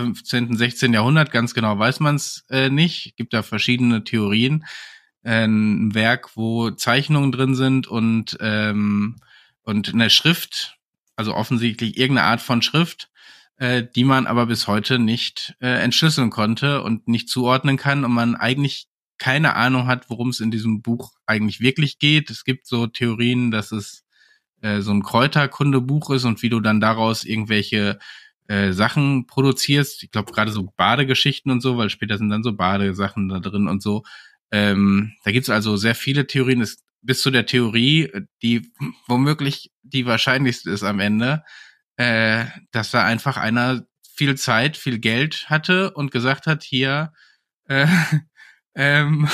[0.00, 0.92] 15., 16.
[0.92, 3.16] Jahrhundert, ganz genau weiß man es äh, nicht.
[3.16, 4.64] Gibt da verschiedene Theorien.
[5.24, 9.16] Ein Werk, wo Zeichnungen drin sind und, ähm,
[9.62, 10.76] und eine Schrift,
[11.16, 13.10] also offensichtlich irgendeine Art von Schrift,
[13.56, 18.12] äh, die man aber bis heute nicht äh, entschlüsseln konnte und nicht zuordnen kann und
[18.12, 18.86] man eigentlich
[19.18, 22.30] keine Ahnung hat, worum es in diesem Buch eigentlich wirklich geht.
[22.30, 24.04] Es gibt so Theorien, dass es
[24.60, 27.98] äh, so ein Kräuterkundebuch ist und wie du dann daraus irgendwelche
[28.48, 30.02] äh, Sachen produzierst.
[30.02, 33.68] Ich glaube gerade so Badegeschichten und so, weil später sind dann so Badesachen da drin
[33.68, 34.02] und so.
[34.50, 36.62] Ähm, da gibt's also sehr viele Theorien.
[36.62, 38.10] Es, bis zu der Theorie,
[38.42, 38.72] die
[39.06, 41.44] womöglich die wahrscheinlichste ist am Ende,
[41.96, 47.12] äh, dass da einfach einer viel Zeit, viel Geld hatte und gesagt hat, hier,
[47.66, 47.86] äh,
[48.74, 49.28] ähm,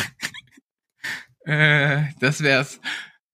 [1.46, 2.80] äh, das wär's.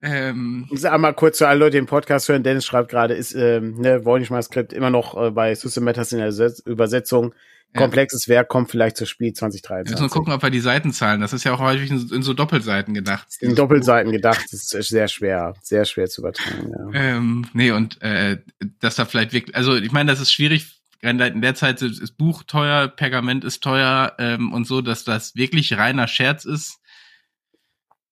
[0.02, 2.42] Ähm, ich sag mal kurz zu allen Leuten, die den Podcast hören.
[2.42, 6.52] Dennis schreibt gerade, ist ähm, ne, Voynich-Manuskript immer noch äh, bei System Matters in der
[6.64, 7.34] Übersetzung.
[7.74, 8.34] Komplexes ja.
[8.34, 9.96] Werk kommt vielleicht zu Spiel 2023.
[9.96, 12.34] Wir müssen gucken, ob wir die Seitenzahlen, das ist ja auch häufig in, in so
[12.34, 13.28] Doppelseiten gedacht.
[13.40, 16.72] In Doppelseiten gedacht, das ist sehr schwer, sehr schwer zu übertragen.
[16.92, 17.00] Ja.
[17.00, 18.38] Ähm, nee, und äh,
[18.80, 22.42] dass da vielleicht wirklich, also ich meine, das ist schwierig, in der Zeit ist Buch
[22.42, 26.79] teuer, Pergament ist teuer ähm, und so, dass das wirklich reiner Scherz ist,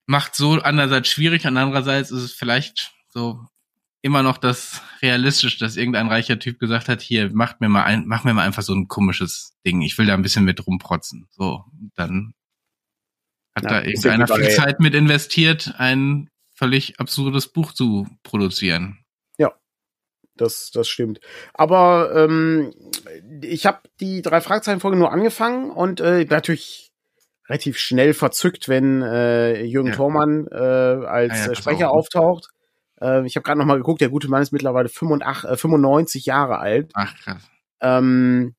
[0.08, 3.46] macht so andererseits schwierig und andererseits ist es vielleicht so
[4.00, 8.06] immer noch das realistisch, dass irgendein reicher Typ gesagt hat, hier, macht mir mal ein,
[8.06, 9.82] mach mir mal einfach so ein komisches Ding.
[9.82, 11.28] Ich will da ein bisschen mit rumprotzen.
[11.30, 12.32] So, dann
[13.54, 19.04] hat ja, da irgendeiner viel Zeit mit investiert, ein völlig absurdes Buch zu produzieren.
[19.36, 19.52] Ja,
[20.36, 21.20] das, das stimmt.
[21.52, 22.72] Aber ähm,
[23.42, 26.87] ich habe die drei Fragezeichen-Folge nur angefangen und äh, natürlich
[27.48, 29.94] relativ schnell verzückt, wenn äh, Jürgen ja.
[29.94, 32.48] Thormann äh, als ja, ja, Sprecher auftaucht.
[33.00, 36.26] Äh, ich habe gerade noch mal geguckt, der gute Mann ist mittlerweile 85, äh, 95
[36.26, 36.90] Jahre alt.
[36.94, 37.42] Ach krass.
[37.80, 38.54] Ähm,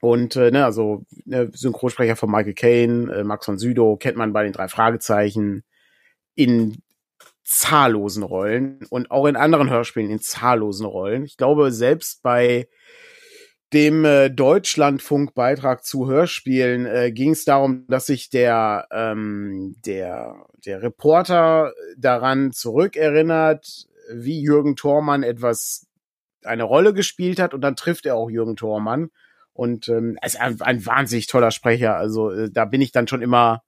[0.00, 4.32] und äh, ne, also ne, Synchronsprecher von Michael Caine, äh, Max von Südow kennt man
[4.32, 5.64] bei den drei Fragezeichen
[6.34, 6.82] in
[7.44, 11.24] zahllosen Rollen und auch in anderen Hörspielen in zahllosen Rollen.
[11.24, 12.68] Ich glaube, selbst bei
[13.72, 20.82] dem äh, Deutschlandfunk-Beitrag zu Hörspielen äh, ging es darum, dass sich der, ähm, der, der
[20.82, 25.86] Reporter daran zurückerinnert, wie Jürgen Thormann etwas
[26.44, 29.10] eine Rolle gespielt hat und dann trifft er auch Jürgen Thormann.
[29.54, 31.96] Und ähm, ist ein, ein wahnsinnig toller Sprecher.
[31.96, 33.62] Also äh, da bin ich dann schon immer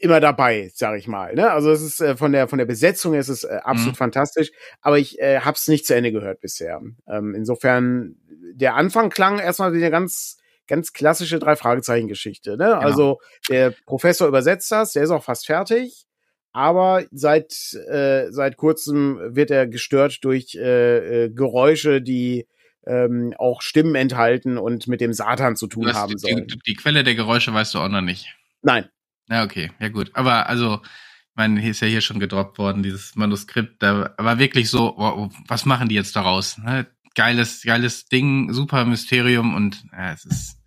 [0.00, 1.34] immer dabei, sag ich mal.
[1.34, 1.50] Ne?
[1.50, 3.98] Also es ist äh, von der von der Besetzung ist es äh, absolut mhm.
[3.98, 4.50] fantastisch,
[4.80, 6.80] aber ich äh, habe es nicht zu Ende gehört bisher.
[7.08, 8.16] Ähm, insofern
[8.54, 12.50] der Anfang klang erstmal wie eine ganz ganz klassische drei Fragezeichen Geschichte.
[12.52, 12.64] Ne?
[12.64, 12.78] Genau.
[12.78, 13.18] Also
[13.48, 16.06] der Professor übersetzt das, der ist auch fast fertig.
[16.52, 17.52] Aber seit
[17.88, 22.48] äh, seit kurzem wird er gestört durch äh, äh, Geräusche, die
[22.86, 26.46] ähm, auch Stimmen enthalten und mit dem Satan zu tun haben sollen.
[26.48, 28.34] Die, die Quelle der Geräusche weißt du auch noch nicht.
[28.62, 28.88] Nein,
[29.30, 30.10] ja, okay, ja gut.
[30.14, 33.82] Aber also, ich meine, hier ist ja hier schon gedroppt worden, dieses Manuskript.
[33.82, 36.58] Da war wirklich so, wow, was machen die jetzt daraus?
[36.58, 36.86] Ne?
[37.14, 40.58] Geiles, geiles Ding, super Mysterium und ja, es ist,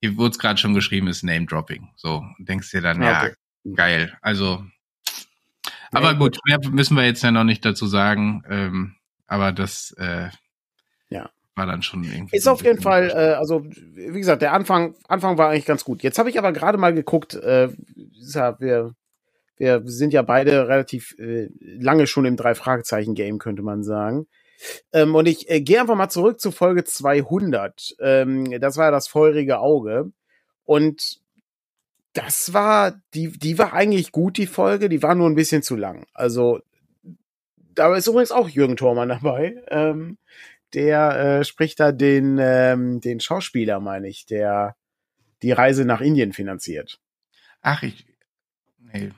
[0.00, 1.88] hier wurde es gerade schon geschrieben, ist Name-Dropping.
[1.96, 3.34] So, und denkst dir dann, ja, okay.
[3.64, 4.18] ja geil.
[4.22, 4.64] Also,
[5.92, 8.42] aber nee, gut, mehr müssen wir jetzt ja noch nicht dazu sagen.
[8.48, 8.94] Ähm,
[9.26, 10.30] aber das, äh,
[11.58, 12.36] war dann schon irgendwie.
[12.36, 16.02] Ist auf jeden Fall, äh, also wie gesagt, der Anfang, Anfang war eigentlich ganz gut.
[16.02, 17.68] Jetzt habe ich aber gerade mal geguckt, äh,
[18.14, 18.94] ja, wir,
[19.58, 24.26] wir sind ja beide relativ äh, lange schon im Drei-Fragezeichen-Game, könnte man sagen.
[24.92, 27.96] Ähm, und ich äh, gehe einfach mal zurück zu Folge 200.
[28.00, 30.10] Ähm, das war ja das feurige Auge.
[30.64, 31.20] Und
[32.12, 35.76] das war, die, die war eigentlich gut, die Folge, die war nur ein bisschen zu
[35.76, 36.04] lang.
[36.14, 36.60] Also,
[37.74, 39.62] da ist übrigens auch Jürgen Thormann dabei.
[39.68, 40.18] Ähm,
[40.74, 44.76] der äh, spricht da den, ähm, den Schauspieler, meine ich, der
[45.42, 47.00] die Reise nach Indien finanziert.
[47.62, 48.06] Ach, ich.
[48.92, 49.12] Nee.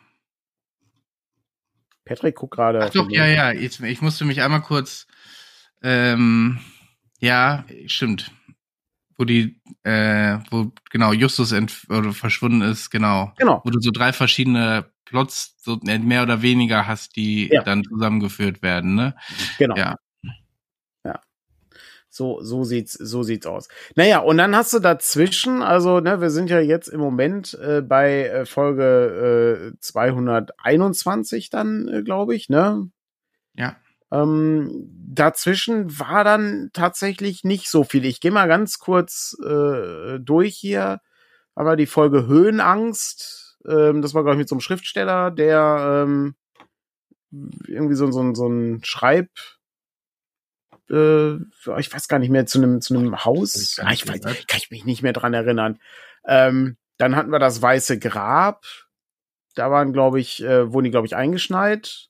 [2.04, 2.82] Patrick guckt gerade.
[2.82, 3.52] Ach doch, ja, ja.
[3.52, 5.06] Ich, ich musste mich einmal kurz.
[5.82, 6.58] Ähm,
[7.20, 8.32] ja, stimmt.
[9.16, 11.54] Wo die, äh, wo genau Justus
[12.12, 13.32] verschwunden ist, genau.
[13.36, 13.60] Genau.
[13.64, 17.62] Wo du so drei verschiedene Plots so mehr oder weniger hast, die ja.
[17.62, 19.14] dann zusammengeführt werden, ne?
[19.58, 19.76] Genau.
[19.76, 19.96] Ja.
[22.12, 23.68] So, so sieht's, so sieht's aus.
[23.94, 27.82] Naja, und dann hast du dazwischen, also, ne, wir sind ja jetzt im Moment äh,
[27.82, 32.90] bei äh, Folge äh, 221 dann, äh, glaube ich, ne?
[33.54, 33.76] Ja.
[34.12, 38.04] Ähm, dazwischen war dann tatsächlich nicht so viel.
[38.04, 41.00] Ich gehe mal ganz kurz äh, durch hier.
[41.54, 46.34] Aber die Folge Höhenangst, ähm, das war, glaube ich, mit so einem Schriftsteller, der ähm,
[47.66, 49.28] irgendwie so, so, so ein Schreib,
[50.90, 51.36] äh,
[51.78, 53.76] ich weiß gar nicht mehr, zu einem zu einem Haus.
[53.76, 55.78] Ja, ich weiß, kann ich mich nicht mehr dran erinnern.
[56.26, 58.64] Ähm, dann hatten wir das Weiße Grab.
[59.54, 62.08] Da waren, glaube ich, äh, wurden die, glaube ich, eingeschneit.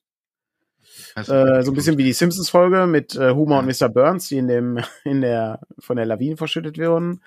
[1.15, 1.23] Äh,
[1.63, 3.59] so ein bisschen wie die Simpsons-Folge mit äh, Homer ja.
[3.59, 3.89] und Mr.
[3.89, 7.21] Burns, die in dem, in der, von der Lawine verschüttet wurden.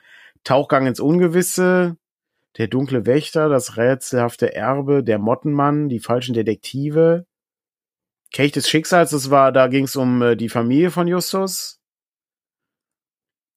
[0.44, 1.96] Tauchgang ins Ungewisse,
[2.58, 7.26] der dunkle Wächter, das rätselhafte Erbe, der Mottenmann, die falschen Detektive,
[8.34, 11.80] Kelch des Schicksals, das war, da ging es um äh, die Familie von Justus.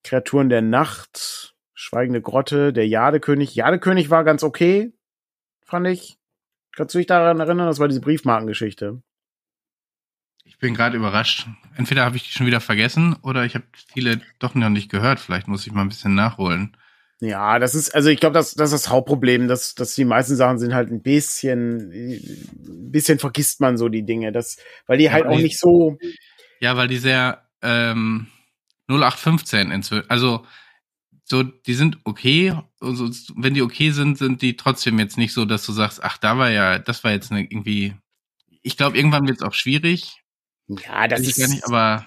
[0.03, 3.55] Kreaturen der Nacht, Schweigende Grotte, der Jadekönig.
[3.55, 4.93] Jadekönig war ganz okay,
[5.65, 6.19] fand ich.
[6.75, 7.65] Kannst du dich daran erinnern?
[7.65, 9.01] Das war diese Briefmarkengeschichte.
[10.43, 11.47] Ich bin gerade überrascht.
[11.75, 15.19] Entweder habe ich die schon wieder vergessen oder ich habe viele doch noch nicht gehört.
[15.19, 16.77] Vielleicht muss ich mal ein bisschen nachholen.
[17.19, 20.35] Ja, das ist, also ich glaube, das, das ist das Hauptproblem, dass, dass die meisten
[20.35, 25.05] Sachen sind halt ein bisschen, ein bisschen vergisst man so die Dinge, das, weil die
[25.05, 25.97] ja, halt auch die, nicht so.
[26.59, 28.27] Ja, weil die sehr ähm,
[28.87, 30.45] 0815 inzwischen, also
[31.23, 35.43] so, die sind okay, also, wenn die okay sind, sind die trotzdem jetzt nicht so,
[35.43, 37.95] dass du sagst, ach, da war ja, das war jetzt eine, irgendwie,
[38.61, 40.23] ich glaube, irgendwann wird es auch schwierig.
[40.67, 42.05] Ja, das ist gar nicht, aber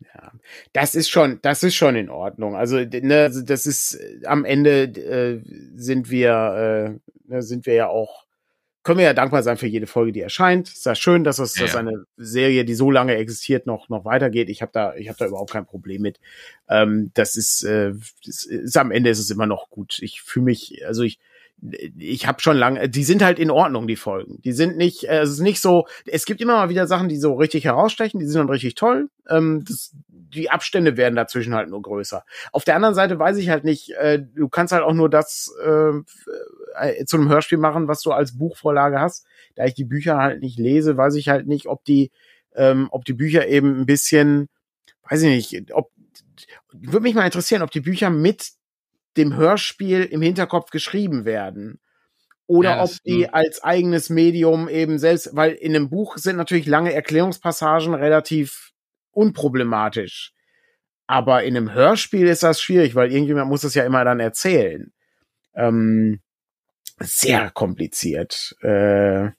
[0.00, 0.32] ja,
[0.72, 2.56] das ist schon, das ist schon in Ordnung.
[2.56, 5.42] Also, ne, also das ist am Ende äh,
[5.74, 8.26] sind wir, äh, ne, sind wir ja auch
[8.82, 10.68] können wir ja dankbar sein für jede Folge, die erscheint.
[10.68, 14.06] Ist ja schön, dass es, Ja, dass eine Serie, die so lange existiert, noch noch
[14.06, 14.48] weitergeht.
[14.48, 16.18] Ich habe da, ich habe da überhaupt kein Problem mit.
[16.68, 17.92] Ähm, das ist, äh,
[18.24, 19.98] das ist, am Ende ist es immer noch gut.
[20.00, 21.18] Ich fühle mich, also ich,
[21.98, 24.40] ich habe schon lange, die sind halt in Ordnung, die Folgen.
[24.42, 27.16] Die sind nicht, äh, es ist nicht so, es gibt immer mal wieder Sachen, die
[27.16, 29.08] so richtig herausstechen, die sind dann richtig toll.
[29.28, 32.24] Ähm, das, die Abstände werden dazwischen halt nur größer.
[32.52, 35.52] Auf der anderen Seite weiß ich halt nicht, äh, du kannst halt auch nur das
[35.62, 35.92] äh,
[36.76, 39.26] äh, zu einem Hörspiel machen, was du als Buchvorlage hast.
[39.54, 42.10] Da ich die Bücher halt nicht lese, weiß ich halt nicht, ob die,
[42.54, 44.48] ähm, ob die Bücher eben ein bisschen,
[45.08, 45.90] weiß ich nicht, ob
[46.72, 48.52] würde mich mal interessieren, ob die Bücher mit
[49.16, 51.80] dem Hörspiel im Hinterkopf geschrieben werden.
[52.46, 56.66] Oder Ja, ob die als eigenes Medium eben selbst, weil in einem Buch sind natürlich
[56.66, 58.72] lange Erklärungspassagen relativ
[59.12, 60.32] unproblematisch.
[61.06, 64.92] Aber in einem Hörspiel ist das schwierig, weil irgendjemand muss es ja immer dann erzählen.
[65.54, 66.20] Ähm,
[66.98, 68.56] sehr kompliziert.
[68.62, 69.30] Äh,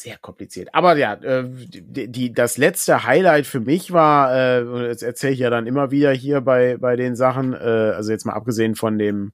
[0.00, 0.68] sehr kompliziert.
[0.72, 5.32] Aber ja, äh, die, die, das letzte Highlight für mich war, äh, und das erzähle
[5.34, 8.74] ich ja dann immer wieder hier bei, bei den Sachen, äh, also jetzt mal abgesehen
[8.74, 9.32] von dem,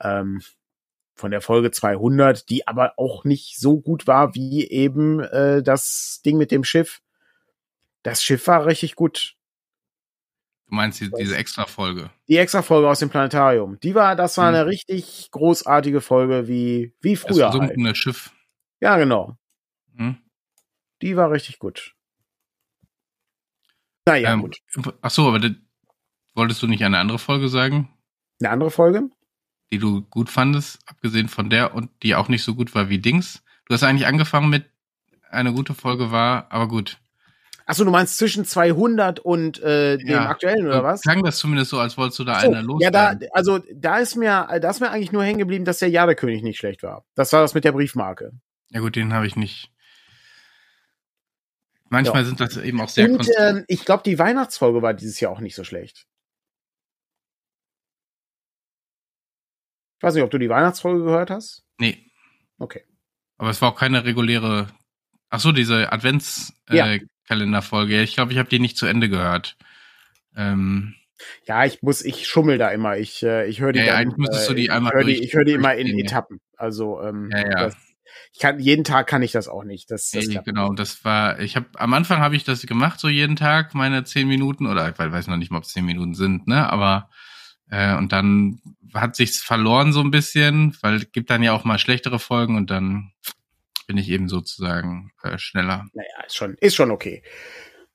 [0.00, 0.42] ähm,
[1.16, 6.20] von der Folge 200, die aber auch nicht so gut war wie eben äh, das
[6.26, 7.00] Ding mit dem Schiff.
[8.02, 9.36] Das Schiff war richtig gut.
[10.68, 12.10] Du meinst die, diese extra Folge.
[12.26, 14.56] Die extra Folge aus dem Planetarium, die war, das war Mhm.
[14.56, 17.44] eine richtig großartige Folge wie wie Das früher.
[17.50, 17.56] Halt.
[17.58, 18.32] versunkene Schiff.
[18.80, 19.36] Ja, genau.
[19.96, 20.16] Hm?
[21.02, 21.94] Die war richtig gut.
[24.06, 24.58] Naja, ähm, gut.
[25.00, 25.52] Ach so, aber das,
[26.34, 27.88] wolltest du nicht eine andere Folge sagen,
[28.40, 29.08] Eine andere Folge?
[29.72, 32.98] die du gut fandest, abgesehen von der und die auch nicht so gut war wie
[32.98, 33.42] Dings?
[33.66, 34.66] Du hast eigentlich angefangen mit
[35.30, 36.98] eine gute Folge war, aber gut.
[37.66, 40.28] Achso, du meinst zwischen 200 und äh, dem Ja.
[40.28, 41.00] aktuellen oder was?
[41.00, 44.16] Klang das zumindest so, als wolltest du da So, eine ja, da, also da ist
[44.16, 47.04] mir, da ist mir eigentlich nur hängen geblieben, dass der Jadekönig nicht schlecht war.
[47.14, 48.32] Das war das mit der Briefmarke.
[48.70, 49.72] Ja gut, den habe ich nicht.
[51.94, 52.26] Manchmal Ja.
[52.26, 55.40] sind das eben auch sehr Und ähm, ich glaube, die Weihnachtsfolge war dieses Jahr auch
[55.40, 56.06] nicht so schlecht.
[59.98, 61.62] Ich weiß nicht, ob du die Weihnachtsfolge gehört hast.
[61.78, 62.10] Nee,
[62.58, 62.82] Okay.
[63.38, 64.68] aber es war auch keine reguläre.
[65.30, 66.76] Ach so, diese Adventskalenderfolge.
[66.76, 66.92] Ja.
[66.94, 68.02] Äh, Kalenderfolge.
[68.02, 69.56] ich glaube, ich habe die nicht zu Ende gehört.
[70.36, 70.94] Ähm,
[71.46, 72.98] Ja, ich muss, ich schummel da immer.
[72.98, 74.98] Ich, äh, ich höre die Ja, ja, dann, eigentlich müsstest du die äh, einmal ich
[74.98, 76.04] höre die, höre die immer in ja.
[76.04, 76.40] Etappen.
[76.56, 77.50] Also, ähm, Ja, ja.
[77.50, 77.76] Das,
[78.32, 79.90] ich kann, jeden Tag kann ich das auch nicht.
[79.90, 83.00] Das, das Nee, klappt genau, das war, ich habe am Anfang habe ich das gemacht,
[83.00, 85.84] so jeden Tag, meine zehn Minuten, oder ich weiß noch nicht mal, ob es zehn
[85.84, 86.70] Minuten sind, ne?
[86.70, 87.10] Aber
[87.70, 88.60] äh, und dann
[88.92, 92.56] hat sich's verloren so ein bisschen, weil es gibt dann ja auch mal schlechtere Folgen
[92.56, 93.12] und dann
[93.86, 95.86] bin ich eben sozusagen äh, schneller.
[95.92, 97.22] Naja, ist schon, ist schon okay.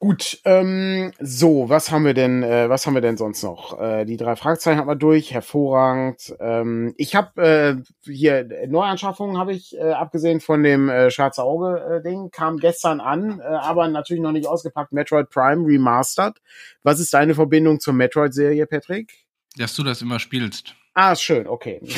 [0.02, 3.78] Gut, ähm, so, was haben wir denn, äh, was haben wir denn sonst noch?
[3.82, 6.34] Äh, die drei Fragezeichen haben wir durch, hervorragend.
[6.40, 11.44] Ähm, ich habe äh, hier äh, Neuanschaffungen habe ich, äh, abgesehen von dem äh, Schwarze
[11.44, 14.94] Auge-Ding, kam gestern an, äh, aber natürlich noch nicht ausgepackt.
[14.94, 16.38] Metroid Prime Remastered.
[16.82, 19.26] Was ist deine Verbindung zur Metroid-Serie, Patrick?
[19.58, 20.76] Dass du das immer spielst.
[20.94, 21.82] Ah, schön, okay.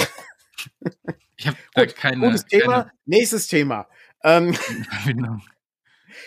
[1.37, 2.91] Ich habe keine, Gutes Thema.
[3.05, 3.87] Nächstes Thema.
[4.23, 4.53] Ähm,
[5.03, 5.41] keine.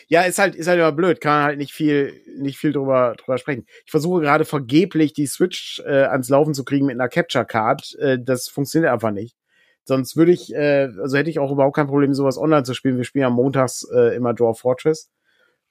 [0.09, 3.15] Ja, ist halt, ist halt immer blöd, kann man halt nicht viel, nicht viel drüber,
[3.17, 3.67] drüber sprechen.
[3.85, 7.95] Ich versuche gerade vergeblich die Switch äh, ans Laufen zu kriegen mit einer Capture Card.
[7.99, 9.37] Äh, das funktioniert einfach nicht.
[9.85, 12.97] Sonst würde ich, äh, also hätte ich auch überhaupt kein Problem, sowas online zu spielen.
[12.97, 15.11] Wir spielen ja montags äh, immer Draw Fortress.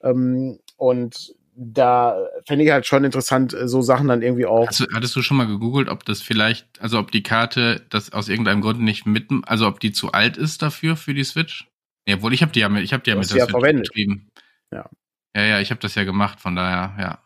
[0.03, 4.67] Ähm, und da fände ich halt schon interessant, äh, so Sachen dann irgendwie auch.
[4.67, 8.13] Hast du, hattest du schon mal gegoogelt, ob das vielleicht, also ob die Karte das
[8.13, 11.67] aus irgendeinem Grund nicht mit, also ob die zu alt ist dafür für die Switch?
[12.07, 13.87] Ja, wohl, ich habe die ja mit, ich habe die ja mit die ja verwendet.
[13.87, 14.29] betrieben.
[14.71, 14.89] Ja.
[15.35, 17.23] Ja, ja, ich habe das ja gemacht, von daher, ja.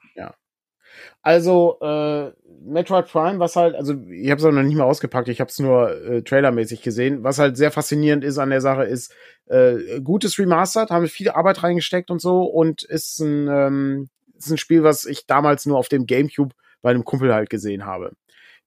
[1.27, 5.27] Also, äh, Metroid Prime, was halt, also ich habe es auch noch nicht mal ausgepackt,
[5.27, 7.21] ich habe es nur äh, trailermäßig gesehen.
[7.23, 9.13] Was halt sehr faszinierend ist an der Sache, ist
[9.47, 14.57] äh, gutes Remastered, haben viel Arbeit reingesteckt und so und ist ein, ähm, ist ein
[14.57, 18.13] Spiel, was ich damals nur auf dem GameCube bei einem Kumpel halt gesehen habe.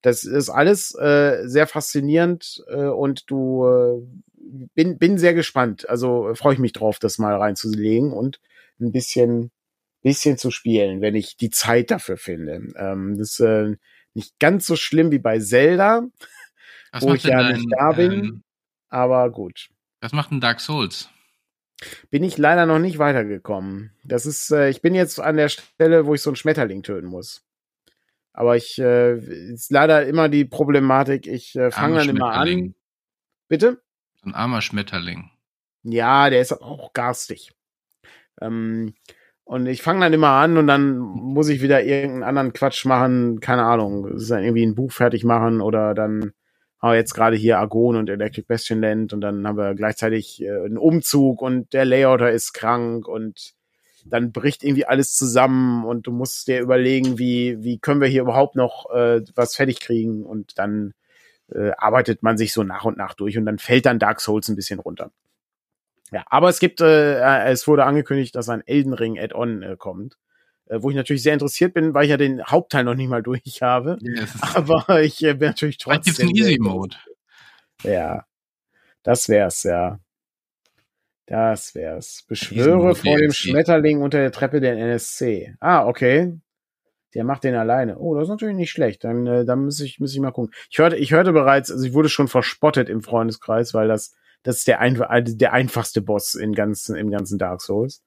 [0.02, 4.02] Das ist alles äh, sehr faszinierend äh, und du äh,
[4.74, 5.88] bin, bin sehr gespannt.
[5.88, 8.40] Also äh, freue ich mich drauf, das mal reinzulegen und
[8.80, 9.51] ein bisschen
[10.03, 12.72] bisschen zu spielen, wenn ich die Zeit dafür finde.
[12.76, 13.76] Ähm, das ist äh,
[14.14, 16.05] nicht ganz so schlimm wie bei Zelda,
[16.92, 18.12] Was Wo ich ja dein, nicht da bin.
[18.12, 18.42] Ähm,
[18.88, 19.68] aber gut.
[20.01, 21.09] was macht denn Dark Souls?
[22.11, 23.92] Bin ich leider noch nicht weitergekommen.
[24.05, 27.07] Das ist, äh, ich bin jetzt an der Stelle, wo ich so einen Schmetterling töten
[27.07, 27.42] muss.
[28.32, 29.16] Aber ich äh,
[29.53, 32.74] ist leider immer die Problematik, ich äh, fange dann immer an.
[33.48, 33.82] Bitte?
[34.22, 35.30] Ein armer Schmetterling.
[35.82, 37.52] Ja, der ist auch garstig.
[38.40, 38.94] Ähm,
[39.44, 43.40] und ich fange dann immer an und dann muss ich wieder irgendeinen anderen Quatsch machen,
[43.40, 46.32] keine Ahnung, ist dann irgendwie ein Buch fertig machen oder dann
[46.78, 50.50] Aber jetzt gerade hier Argon und Electric Bastion Land und dann haben wir gleichzeitig äh,
[50.50, 53.52] einen Umzug und der Layouter ist krank und
[54.06, 58.22] dann bricht irgendwie alles zusammen und du musst dir überlegen, wie, wie können wir hier
[58.22, 60.94] überhaupt noch äh, was fertig kriegen und dann
[61.55, 64.48] äh, arbeitet man sich so nach und nach durch und dann fällt dann Dark Souls
[64.48, 65.11] ein bisschen runter.
[66.12, 70.16] Ja, aber es gibt, äh, es wurde angekündigt, dass ein Elden Ring Add-on äh, kommt,
[70.66, 73.22] äh, wo ich natürlich sehr interessiert bin, weil ich ja den Hauptteil noch nicht mal
[73.24, 73.98] durch habe.
[74.01, 74.32] Yes.
[74.55, 76.03] Aber ich äh, bin natürlich trotzdem.
[76.03, 76.96] Gibt's einen Easy Mode.
[77.82, 78.24] Ja,
[79.03, 80.01] das wär's, ja.
[81.26, 82.24] Das wär's.
[82.26, 85.55] Beschwöre vor dem Schmetterling unter der Treppe den NSC.
[85.61, 86.36] Ah, okay.
[87.14, 87.98] Der macht den alleine.
[87.98, 89.04] Oh, das ist natürlich nicht schlecht.
[89.04, 90.54] Dann, äh, dann muss ich, muss ich mal gucken.
[90.70, 94.58] Ich hörte, ich hörte bereits, also ich wurde schon verspottet im Freundeskreis, weil das, das
[94.58, 94.98] ist der, ein,
[95.38, 98.02] der einfachste Boss in ganzen, im ganzen Dark Souls.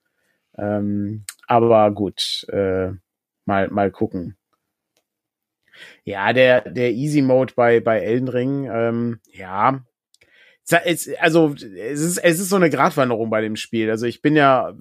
[0.58, 2.92] Ähm, aber gut, äh,
[3.46, 4.38] mal, mal gucken.
[6.04, 9.84] Ja, der, der Easy Mode bei, bei Elden Ring, ähm, ja,
[10.66, 13.90] es, also es ist, es ist so eine Gratwanderung bei dem Spiel.
[13.90, 14.74] Also ich bin ja,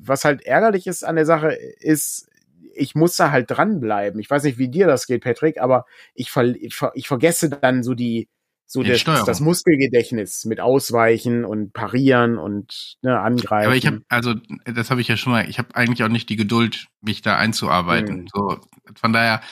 [0.00, 2.28] was halt ärgerlich ist an der Sache, ist,
[2.74, 4.20] ich muss da halt dranbleiben.
[4.20, 7.48] Ich weiß nicht, wie dir das geht, Patrick, aber ich, ver, ich, ver, ich vergesse
[7.48, 8.28] dann so die,
[8.66, 13.66] so das, das, Muskelgedächtnis mit Ausweichen und Parieren und ne, Angreifen.
[13.66, 16.30] Aber ich habe, also das habe ich ja schon mal, ich habe eigentlich auch nicht
[16.30, 18.20] die Geduld, mich da einzuarbeiten.
[18.20, 18.28] Hm.
[18.32, 18.60] So,
[18.98, 19.42] von daher,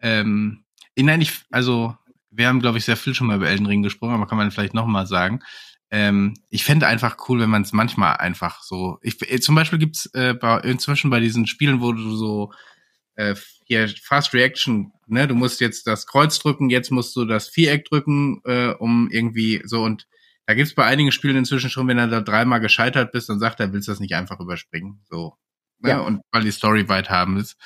[0.00, 0.64] ähm,
[0.96, 1.94] nein, ich, also
[2.30, 4.50] wir haben, glaube ich, sehr viel schon mal über Elden Ring gesprochen, aber kann man
[4.50, 5.40] vielleicht nochmal sagen.
[5.92, 8.98] Ähm, ich fände einfach cool, wenn man es manchmal einfach so.
[9.02, 12.50] Ich, äh, zum Beispiel gibt's äh, bei, inzwischen bei diesen Spielen, wo du so
[13.14, 13.34] äh,
[13.64, 17.84] hier Fast Reaction, ne, du musst jetzt das Kreuz drücken, jetzt musst du das Viereck
[17.84, 20.06] drücken, äh, um irgendwie so und
[20.46, 23.60] da gibt's bei einigen Spielen inzwischen schon, wenn er da dreimal gescheitert bist, dann sagt
[23.60, 25.36] er, willst du das nicht einfach überspringen, so.
[25.80, 25.90] Ne?
[25.90, 26.00] Ja.
[26.00, 27.56] Und weil die Story weit haben ist.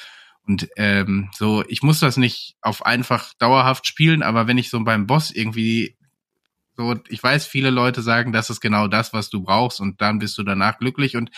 [0.43, 4.83] Und ähm, so, ich muss das nicht auf einfach dauerhaft spielen, aber wenn ich so
[4.83, 5.97] beim Boss irgendwie
[6.77, 10.19] so, ich weiß, viele Leute sagen, das ist genau das, was du brauchst und dann
[10.19, 11.31] bist du danach glücklich und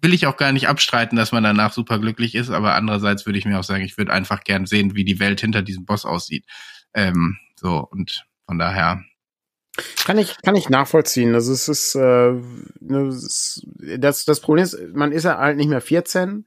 [0.00, 3.38] will ich auch gar nicht abstreiten, dass man danach super glücklich ist, aber andererseits würde
[3.38, 6.04] ich mir auch sagen, ich würde einfach gern sehen, wie die Welt hinter diesem Boss
[6.04, 6.44] aussieht.
[6.94, 9.04] Ähm, so, und von daher.
[10.04, 11.34] Kann ich, kann ich nachvollziehen.
[11.34, 12.32] Also es ist, äh,
[12.80, 13.16] ne,
[13.98, 16.46] das, das Problem ist, man ist ja halt nicht mehr 14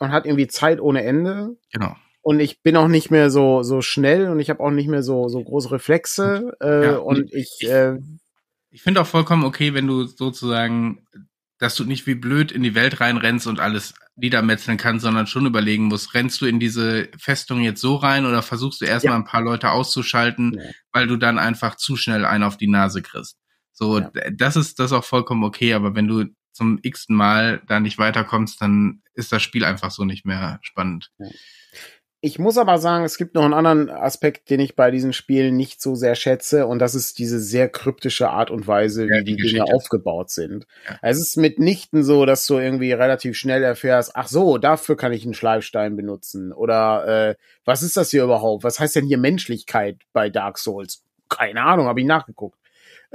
[0.00, 1.56] man hat irgendwie Zeit ohne Ende.
[1.72, 1.96] Genau.
[2.24, 5.02] Und ich bin auch nicht mehr so so schnell und ich habe auch nicht mehr
[5.02, 7.98] so so große Reflexe äh, ja, und, und, ich äh,
[8.70, 11.06] ich finde auch vollkommen okay, wenn du sozusagen,
[11.58, 15.44] dass du nicht wie blöd in die Welt reinrennst und alles niedermetzeln kannst, sondern schon
[15.44, 19.18] überlegen musst, rennst du in diese Festung jetzt so rein oder versuchst du erstmal ja.
[19.18, 20.70] ein paar Leute auszuschalten, ja.
[20.92, 23.36] weil du dann einfach zu schnell einen auf die Nase kriegst.
[23.72, 24.10] So, ja.
[24.32, 27.98] das ist das ist auch vollkommen okay, aber wenn du zum x-ten Mal da nicht
[27.98, 31.10] weiterkommst, dann ist das Spiel einfach so nicht mehr spannend.
[32.24, 35.58] Ich muss aber sagen, es gibt noch einen anderen Aspekt, den ich bei diesen Spielen
[35.58, 39.20] nicht so sehr schätze, und das ist diese sehr kryptische Art und Weise, wie ja,
[39.20, 40.66] die, die Dinge aufgebaut sind.
[40.88, 40.98] Ja.
[41.02, 45.24] Es ist mitnichten so, dass du irgendwie relativ schnell erfährst, ach so, dafür kann ich
[45.24, 46.54] einen Schleifstein benutzen.
[46.54, 47.34] Oder äh,
[47.66, 48.64] was ist das hier überhaupt?
[48.64, 51.04] Was heißt denn hier Menschlichkeit bei Dark Souls?
[51.28, 52.58] Keine Ahnung, habe ich nachgeguckt.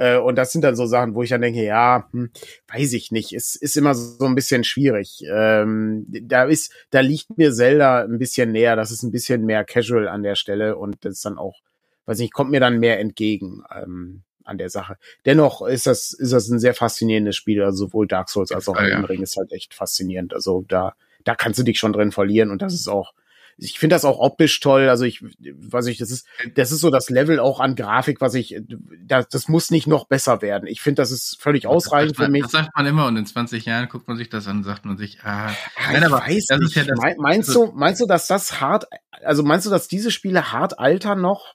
[0.00, 2.30] Äh, und das sind dann so Sachen, wo ich dann denke, ja, hm,
[2.72, 5.22] weiß ich nicht, es ist immer so ein bisschen schwierig.
[5.30, 9.62] Ähm, da ist, da liegt mir Zelda ein bisschen näher, das ist ein bisschen mehr
[9.62, 11.60] casual an der Stelle und das ist dann auch,
[12.06, 13.62] weiß nicht, kommt mir dann mehr entgegen.
[13.70, 14.96] Ähm, an der Sache.
[15.26, 17.62] Dennoch ist das, ist das ein sehr faszinierendes Spiel.
[17.62, 20.34] Also sowohl Dark Souls als auch ja, Elden Ring ist halt echt faszinierend.
[20.34, 23.12] Also da, da kannst du dich schon drin verlieren und das ist auch,
[23.60, 24.88] ich finde das auch optisch toll.
[24.88, 28.34] Also ich, weiß ich, das ist, das ist so das Level auch an Grafik, was
[28.34, 28.60] ich,
[29.04, 30.66] das, das muss nicht noch besser werden.
[30.66, 32.42] Ich finde, das ist völlig ausreichend man, für mich.
[32.42, 34.84] Das sagt man immer und in 20 Jahren guckt man sich das an und sagt
[34.84, 35.54] man sich, ah,
[35.92, 36.68] nein, aber weiß das nicht.
[36.68, 38.86] ist ja das, meinst also, du, meinst du, dass das hart,
[39.22, 41.54] also meinst du, dass diese Spiele hart altern noch?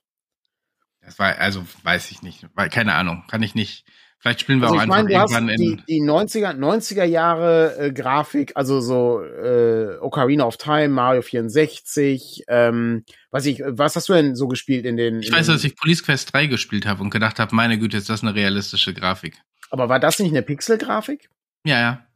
[1.01, 3.85] Das war, also weiß ich nicht, weil, keine Ahnung, kann ich nicht,
[4.19, 7.91] Vielleicht spielen wir also auch einfach meine, irgendwann in die, die 90er 90er Jahre äh,
[7.91, 14.13] Grafik, also so äh, Ocarina of Time, Mario 64, ähm, was ich was hast du
[14.13, 17.11] denn so gespielt in den Ich weiß, dass ich Police Quest 3 gespielt habe und
[17.11, 19.35] gedacht habe, meine Güte, ist das eine realistische Grafik.
[19.69, 21.29] Aber war das nicht eine Pixel Grafik?
[21.63, 22.07] Ja, ja.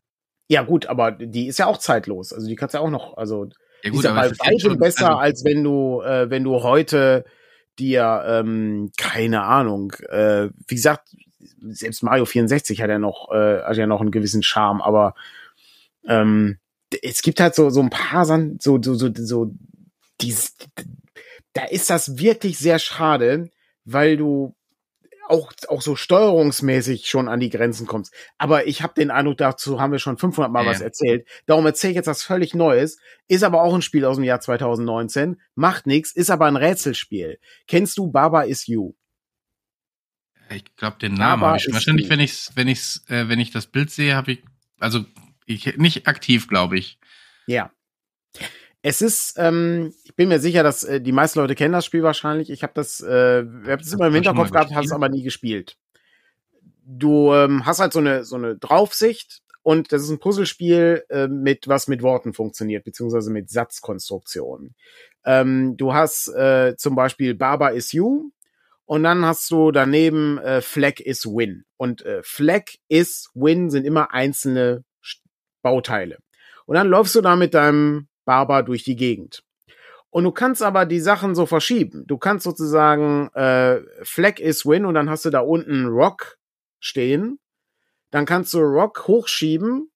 [0.47, 2.33] Ja, gut, aber die ist ja auch zeitlos.
[2.33, 3.49] Also die kannst du ja auch noch, also
[3.83, 7.23] ja, gut, ist ja bei weitem besser, also, als wenn du äh, wenn du heute
[7.77, 13.77] dir ähm, keine Ahnung, äh, wie gesagt, selbst Mario 64 hat ja noch, äh, hat
[13.77, 15.15] ja noch einen gewissen Charme, aber
[16.05, 16.57] ähm,
[17.03, 19.51] es gibt halt so, so ein paar so, so, so, so,
[20.21, 20.55] dies,
[21.53, 23.49] da ist das wirklich sehr schade,
[23.85, 24.55] weil du
[25.29, 28.13] auch, auch so steuerungsmäßig schon an die Grenzen kommst.
[28.37, 30.71] Aber ich habe den Eindruck, dazu haben wir schon 500 Mal ja.
[30.71, 31.27] was erzählt.
[31.45, 32.97] Darum erzähle ich jetzt was völlig Neues.
[33.27, 35.39] Ist aber auch ein Spiel aus dem Jahr 2019.
[35.53, 37.39] Macht nix, ist aber ein Rätselspiel.
[37.67, 38.93] Kennst du Baba is You?
[40.51, 41.71] Ich glaube, den Namen habe ich.
[41.71, 44.43] Wahrscheinlich, wenn ich wenn ich's, äh, wenn ich das Bild sehe, habe ich
[44.79, 45.05] also
[45.45, 46.99] ich nicht aktiv, glaube ich.
[47.47, 47.71] Ja.
[48.81, 52.03] Es ist, ähm, ich bin mir sicher, dass äh, die meisten Leute kennen das Spiel
[52.03, 52.49] wahrscheinlich.
[52.49, 55.23] Ich habe das, äh, ich hab das immer im Hinterkopf gehabt, habe es aber nie
[55.23, 55.77] gespielt.
[56.85, 61.27] Du ähm, hast halt so eine so eine Draufsicht und das ist ein Puzzlespiel äh,
[61.27, 64.75] mit was mit Worten funktioniert beziehungsweise mit Satzkonstruktionen.
[65.25, 68.31] Ähm, du hast äh, zum Beispiel Baba is you
[68.89, 73.85] und dann hast du daneben äh, Flag is win und äh, Flag is win sind
[73.85, 74.83] immer einzelne
[75.61, 76.17] Bauteile.
[76.65, 79.43] Und dann läufst du da mit deinem Barber durch die Gegend.
[80.09, 82.05] Und du kannst aber die Sachen so verschieben.
[82.07, 86.39] Du kannst sozusagen äh, Flag is Win und dann hast du da unten Rock
[86.79, 87.37] stehen.
[88.09, 89.91] Dann kannst du Rock hochschieben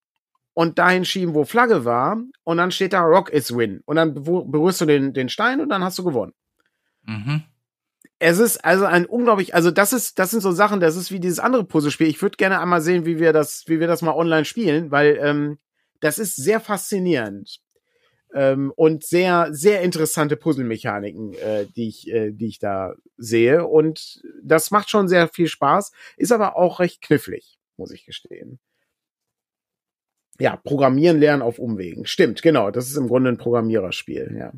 [0.54, 2.22] und dahin schieben, wo Flagge war.
[2.44, 3.82] Und dann steht da Rock is Win.
[3.86, 6.34] Und dann berührst du den, den Stein und dann hast du gewonnen.
[7.08, 7.46] Mhm.
[8.26, 11.20] Es ist also ein unglaublich, also das ist, das sind so Sachen, das ist wie
[11.20, 12.08] dieses andere Puzzlespiel.
[12.08, 15.18] Ich würde gerne einmal sehen, wie wir das, wie wir das mal online spielen, weil
[15.22, 15.58] ähm,
[16.00, 17.60] das ist sehr faszinierend
[18.34, 23.68] ähm, und sehr, sehr interessante Puzzlemechaniken, äh, die ich, äh, die ich da sehe.
[23.68, 28.58] Und das macht schon sehr viel Spaß, ist aber auch recht knifflig, muss ich gestehen.
[30.40, 32.06] Ja, Programmieren lernen auf Umwegen.
[32.06, 32.72] Stimmt, genau.
[32.72, 34.54] Das ist im Grunde ein Programmiererspiel, ja.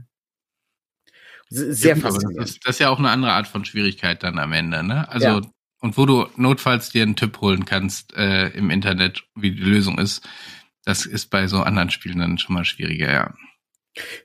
[1.49, 2.39] Sehr ja, faszinierend.
[2.39, 5.07] Das ist, das ist ja auch eine andere Art von Schwierigkeit dann am Ende, ne?
[5.09, 5.41] Also, ja.
[5.79, 9.99] und wo du notfalls dir einen Tipp holen kannst äh, im Internet, wie die Lösung
[9.99, 10.27] ist,
[10.83, 13.33] das ist bei so anderen Spielen dann schon mal schwieriger, ja.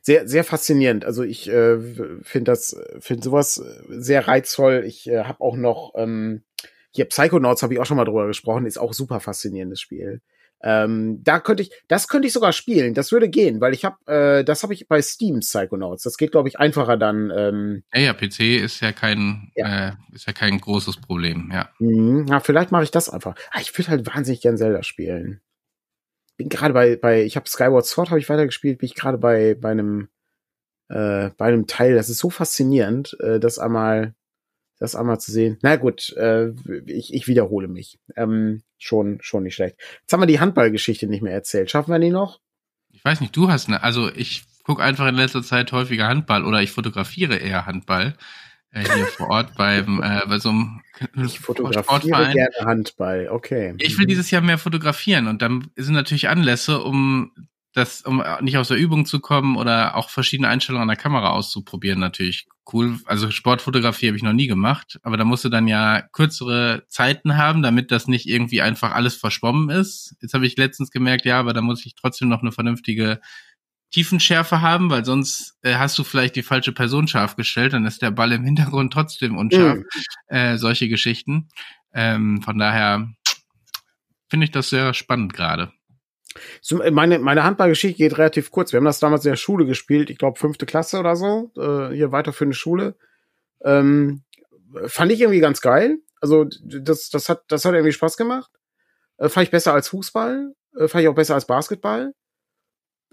[0.02, 1.04] Sehr, sehr faszinierend.
[1.04, 1.78] Also ich äh,
[2.22, 4.82] finde das, finde sowas sehr reizvoll.
[4.84, 6.42] Ich äh, habe auch noch ähm,
[6.90, 10.20] hier Psychonauts habe ich auch schon mal drüber gesprochen, ist auch super faszinierendes Spiel.
[10.62, 12.94] Ähm, da könnte ich, das könnte ich sogar spielen.
[12.94, 16.02] Das würde gehen, weil ich habe, äh, das habe ich bei Steam Psychonauts.
[16.02, 17.32] Das geht, glaube ich, einfacher dann.
[17.34, 19.88] Ähm, ja, ja, PC ist ja kein, ja.
[19.88, 21.50] Äh, ist ja kein großes Problem.
[21.52, 21.70] Ja.
[21.78, 23.34] Mhm, ja, vielleicht mache ich das einfach.
[23.52, 25.40] Ah, ich würde halt wahnsinnig gern Zelda spielen
[26.40, 29.54] bin gerade bei, bei, ich habe Skyward Sword habe ich weitergespielt, bin ich gerade bei,
[29.60, 30.08] bei einem,
[30.88, 34.14] äh, bei einem Teil, das ist so faszinierend, äh, das einmal,
[34.80, 35.58] das einmal zu sehen.
[35.62, 36.48] Na gut, äh,
[36.86, 38.00] ich, ich wiederhole mich.
[38.16, 39.76] Ähm, schon, schon nicht schlecht.
[40.00, 41.70] Jetzt haben wir die Handballgeschichte nicht mehr erzählt.
[41.70, 42.40] Schaffen wir die noch?
[42.90, 46.44] Ich weiß nicht, du hast eine, also ich gucke einfach in letzter Zeit häufiger Handball
[46.44, 48.14] oder ich fotografiere eher Handball
[48.72, 50.80] äh, hier vor Ort beim äh, bei so einem
[51.24, 53.74] ich fotografiere gerne Handball, okay.
[53.78, 57.32] Ich will dieses Jahr mehr fotografieren und dann sind natürlich Anlässe, um
[57.72, 61.30] das, um nicht aus der Übung zu kommen oder auch verschiedene Einstellungen an der Kamera
[61.30, 62.98] auszuprobieren, natürlich cool.
[63.04, 67.36] Also Sportfotografie habe ich noch nie gemacht, aber da musst du dann ja kürzere Zeiten
[67.36, 70.16] haben, damit das nicht irgendwie einfach alles verschwommen ist.
[70.20, 73.20] Jetzt habe ich letztens gemerkt, ja, aber da muss ich trotzdem noch eine vernünftige
[73.90, 78.02] Tiefenschärfe haben, weil sonst äh, hast du vielleicht die falsche Person scharf gestellt, dann ist
[78.02, 79.78] der Ball im Hintergrund trotzdem unscharf.
[79.78, 79.84] Mhm.
[80.28, 81.48] Äh, solche Geschichten.
[81.92, 83.08] Ähm, von daher
[84.28, 85.72] finde ich das sehr spannend gerade.
[86.60, 88.72] So, meine, meine Handballgeschichte geht relativ kurz.
[88.72, 91.94] Wir haben das damals in der Schule gespielt, ich glaube fünfte Klasse oder so, äh,
[91.94, 92.94] hier weiter für eine Schule.
[93.62, 94.22] Ähm,
[94.86, 95.98] fand ich irgendwie ganz geil.
[96.20, 98.50] Also das, das hat, das hat irgendwie Spaß gemacht.
[99.18, 100.52] Äh, fand ich besser als Fußball.
[100.76, 102.12] Äh, fand ich auch besser als Basketball.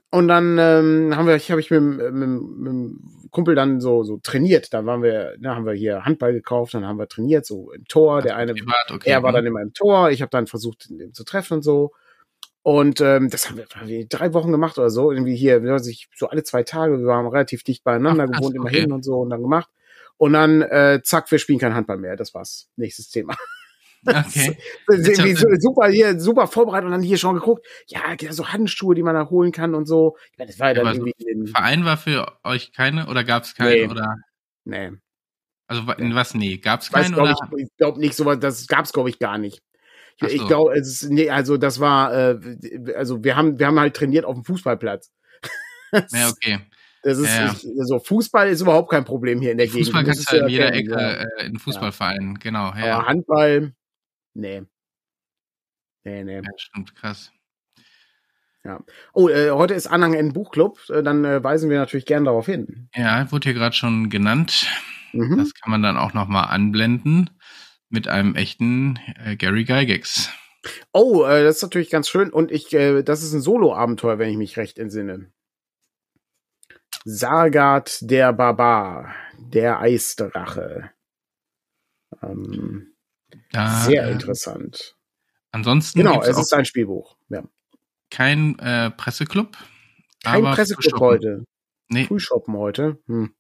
[0.09, 4.03] Und dann ähm, haben wir, ich habe ich mit, mit, mit dem Kumpel dann so
[4.03, 4.73] so trainiert.
[4.73, 7.85] Dann waren wir, da haben wir hier Handball gekauft, dann haben wir trainiert so im
[7.85, 8.21] Tor.
[8.21, 10.09] Der eine, privat, okay, er war dann immer im Tor.
[10.11, 11.91] Ich habe dann versucht, ihn zu treffen und so.
[12.63, 15.11] Und ähm, das haben wir, haben wir drei Wochen gemacht oder so.
[15.11, 16.99] Irgendwie hier, wir sich so alle zwei Tage.
[16.99, 18.67] Wir waren relativ dicht beieinander Ach, gewohnt, okay.
[18.67, 19.69] immer hin und so und dann gemacht.
[20.17, 22.15] Und dann äh, zack, wir spielen kein Handball mehr.
[22.15, 22.69] Das war's.
[22.75, 23.35] Nächstes Thema.
[24.05, 24.57] Okay.
[25.59, 27.65] super hier, super vorbereitet und dann hier schon geguckt.
[27.87, 30.17] Ja, so Handschuhe, die man da holen kann und so.
[30.37, 31.47] Das war ja, dann irgendwie.
[31.47, 33.87] So Verein war für euch keine oder gab es keine nee.
[33.87, 34.15] oder?
[34.65, 34.91] Nee.
[35.67, 36.33] Also in was?
[36.33, 37.35] Nee, gab es keinen oder?
[37.57, 38.39] Ich, ich glaube nicht, sowas.
[38.39, 39.61] Das gab es glaube ich gar nicht.
[40.21, 40.35] Ich, so.
[40.35, 42.39] ich glaube, es ist, nee, also das war, äh,
[42.95, 45.11] also wir haben, wir haben halt trainiert auf dem Fußballplatz.
[45.91, 46.59] ja, okay.
[47.03, 47.55] Das ist, ja, ja.
[47.79, 50.17] also Fußball ist überhaupt kein Problem hier in der Fußball Gegend.
[50.17, 52.39] Fußball kannst du in jeder Ecke äh, in Fußballvereinen, ja.
[52.39, 52.73] genau.
[52.75, 52.97] Ja.
[52.97, 53.73] Aber Handball,
[54.37, 54.63] Nee.
[56.03, 56.35] Nee, nee.
[56.35, 57.31] Ja, stimmt, krass.
[58.63, 58.79] Ja.
[59.13, 62.45] Oh, äh, heute ist Anhang in Buchclub, äh, dann äh, weisen wir natürlich gern darauf
[62.45, 62.89] hin.
[62.93, 64.67] Ja, wurde hier gerade schon genannt.
[65.11, 65.37] Mhm.
[65.37, 67.31] Das kann man dann auch nochmal anblenden
[67.89, 70.29] mit einem echten äh, Gary Gygax.
[70.91, 74.29] Oh, äh, das ist natürlich ganz schön und ich, äh, das ist ein Solo-Abenteuer, wenn
[74.29, 75.31] ich mich recht entsinne.
[77.05, 80.91] Sargat der Barbar, der Eisdrache.
[82.21, 82.93] Ähm,
[83.51, 84.95] Da, Sehr äh, interessant.
[85.51, 85.99] Ansonsten.
[85.99, 87.17] Genau, es ist ein Spielbuch.
[87.29, 87.43] Ja.
[88.09, 89.57] Kein äh, Presseclub.
[90.23, 91.45] Kein Presseclub heute.
[91.89, 92.05] Nee.
[92.05, 92.99] Frühshoppen heute.
[93.07, 93.33] Hm.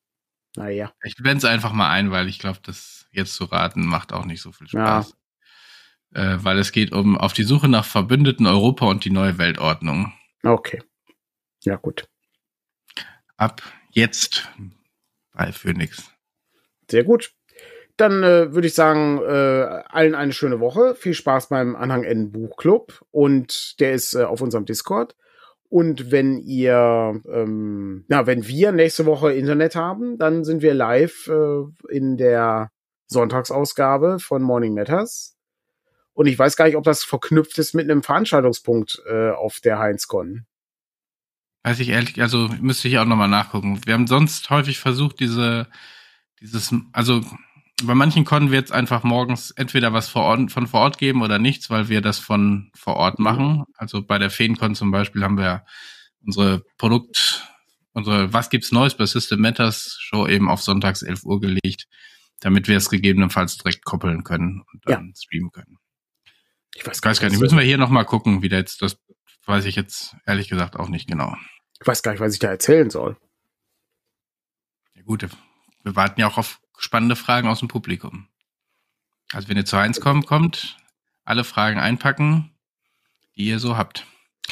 [0.57, 0.91] Naja.
[1.03, 4.25] Ich blende es einfach mal ein, weil ich glaube, das jetzt zu raten macht auch
[4.25, 5.15] nicht so viel Spaß.
[6.15, 6.33] Ja.
[6.33, 10.13] Äh, weil es geht um auf die Suche nach Verbündeten Europa und die neue Weltordnung.
[10.43, 10.81] Okay.
[11.63, 12.07] Ja, gut.
[13.35, 14.49] Ab jetzt
[15.31, 16.11] bei Phoenix.
[16.89, 17.33] Sehr gut.
[17.95, 20.95] Dann äh, würde ich sagen, äh, allen eine schöne Woche.
[20.95, 23.05] Viel Spaß beim Anhang N Buchclub.
[23.11, 25.15] Und der ist äh, auf unserem Discord.
[25.69, 31.27] Und wenn ihr, ähm, na, wenn wir nächste Woche Internet haben, dann sind wir live
[31.27, 32.71] äh, in der
[33.07, 35.35] Sonntagsausgabe von Morning Matters.
[36.13, 39.77] Und ich weiß gar nicht, ob das verknüpft ist mit einem Veranstaltungspunkt äh, auf der
[39.79, 40.45] Heinzcon.
[41.63, 43.81] Weiß ich ehrlich, also müsste ich auch nochmal nachgucken.
[43.85, 45.67] Wir haben sonst häufig versucht, diese,
[46.39, 47.21] dieses, also
[47.83, 51.21] bei manchen Con wird es einfach morgens entweder was vor Ort, von vor Ort geben
[51.21, 53.23] oder nichts, weil wir das von vor Ort mhm.
[53.23, 53.63] machen.
[53.75, 55.63] Also bei der Feencon zum Beispiel haben wir
[56.25, 57.47] unsere Produkt,
[57.93, 61.87] unsere Was gibt's Neues bei System Matters Show eben auf sonntags 11 Uhr gelegt,
[62.39, 65.13] damit wir es gegebenenfalls direkt koppeln können und dann ja.
[65.15, 65.77] streamen können.
[66.75, 67.39] Ich weiß, gar nicht.
[67.39, 68.99] Müssen wir hier nochmal gucken, wie der jetzt, das
[69.45, 71.35] weiß ich jetzt ehrlich gesagt auch nicht genau.
[71.79, 73.17] Ich weiß gar nicht, was ich da erzählen soll.
[74.93, 75.27] Ja gut,
[75.83, 78.27] wir warten ja auch auf spannende Fragen aus dem Publikum.
[79.33, 80.77] Also wenn ihr zu eins kommt, kommt,
[81.25, 82.51] alle Fragen einpacken,
[83.35, 84.05] die ihr so habt.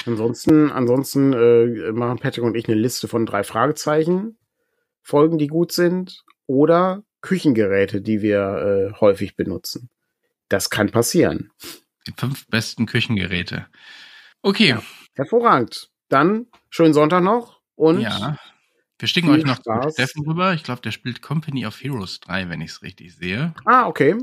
[0.05, 4.37] Ansonsten, ansonsten äh, machen Patrick und ich eine Liste von drei Fragezeichen,
[5.01, 9.89] Folgen, die gut sind, oder Küchengeräte, die wir äh, häufig benutzen.
[10.49, 11.51] Das kann passieren.
[12.07, 13.67] Die fünf besten Küchengeräte.
[14.41, 14.69] Okay.
[14.69, 14.83] Ja,
[15.15, 15.89] hervorragend.
[16.09, 18.37] Dann schönen Sonntag noch und ja.
[18.97, 19.93] Wir schicken euch noch Spaß.
[19.93, 20.53] Steffen rüber.
[20.53, 23.53] Ich glaube, der spielt Company of Heroes 3, wenn ich es richtig sehe.
[23.65, 24.15] Ah, okay.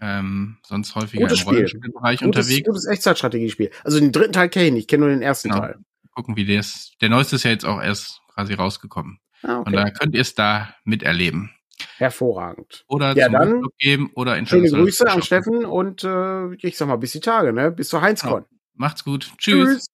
[0.00, 2.68] Ähm, sonst häufiger gutes im Rollenspielbereich gutes, unterwegs.
[2.68, 3.70] Gutes Echtzeitstrategiespiel.
[3.82, 5.62] Also den dritten Teil kenne ich nicht, ich kenne nur den ersten genau.
[5.62, 5.78] Teil.
[6.14, 6.94] Gucken, wie der ist.
[7.00, 9.18] Der neueste ist ja jetzt auch erst quasi rausgekommen.
[9.42, 9.66] Ah, okay.
[9.66, 11.50] Und da könnt ihr es da miterleben.
[11.96, 12.84] Hervorragend.
[12.88, 16.88] Oder ja, zum dann geben oder in Schöne Grüße an Steffen und äh, ich sag
[16.88, 17.70] mal bis die Tage, ne?
[17.70, 18.42] Bis zur Heinzcon.
[18.42, 18.56] Ja.
[18.74, 19.32] Macht's gut.
[19.38, 19.68] Tschüss.
[19.68, 19.86] Tschüss.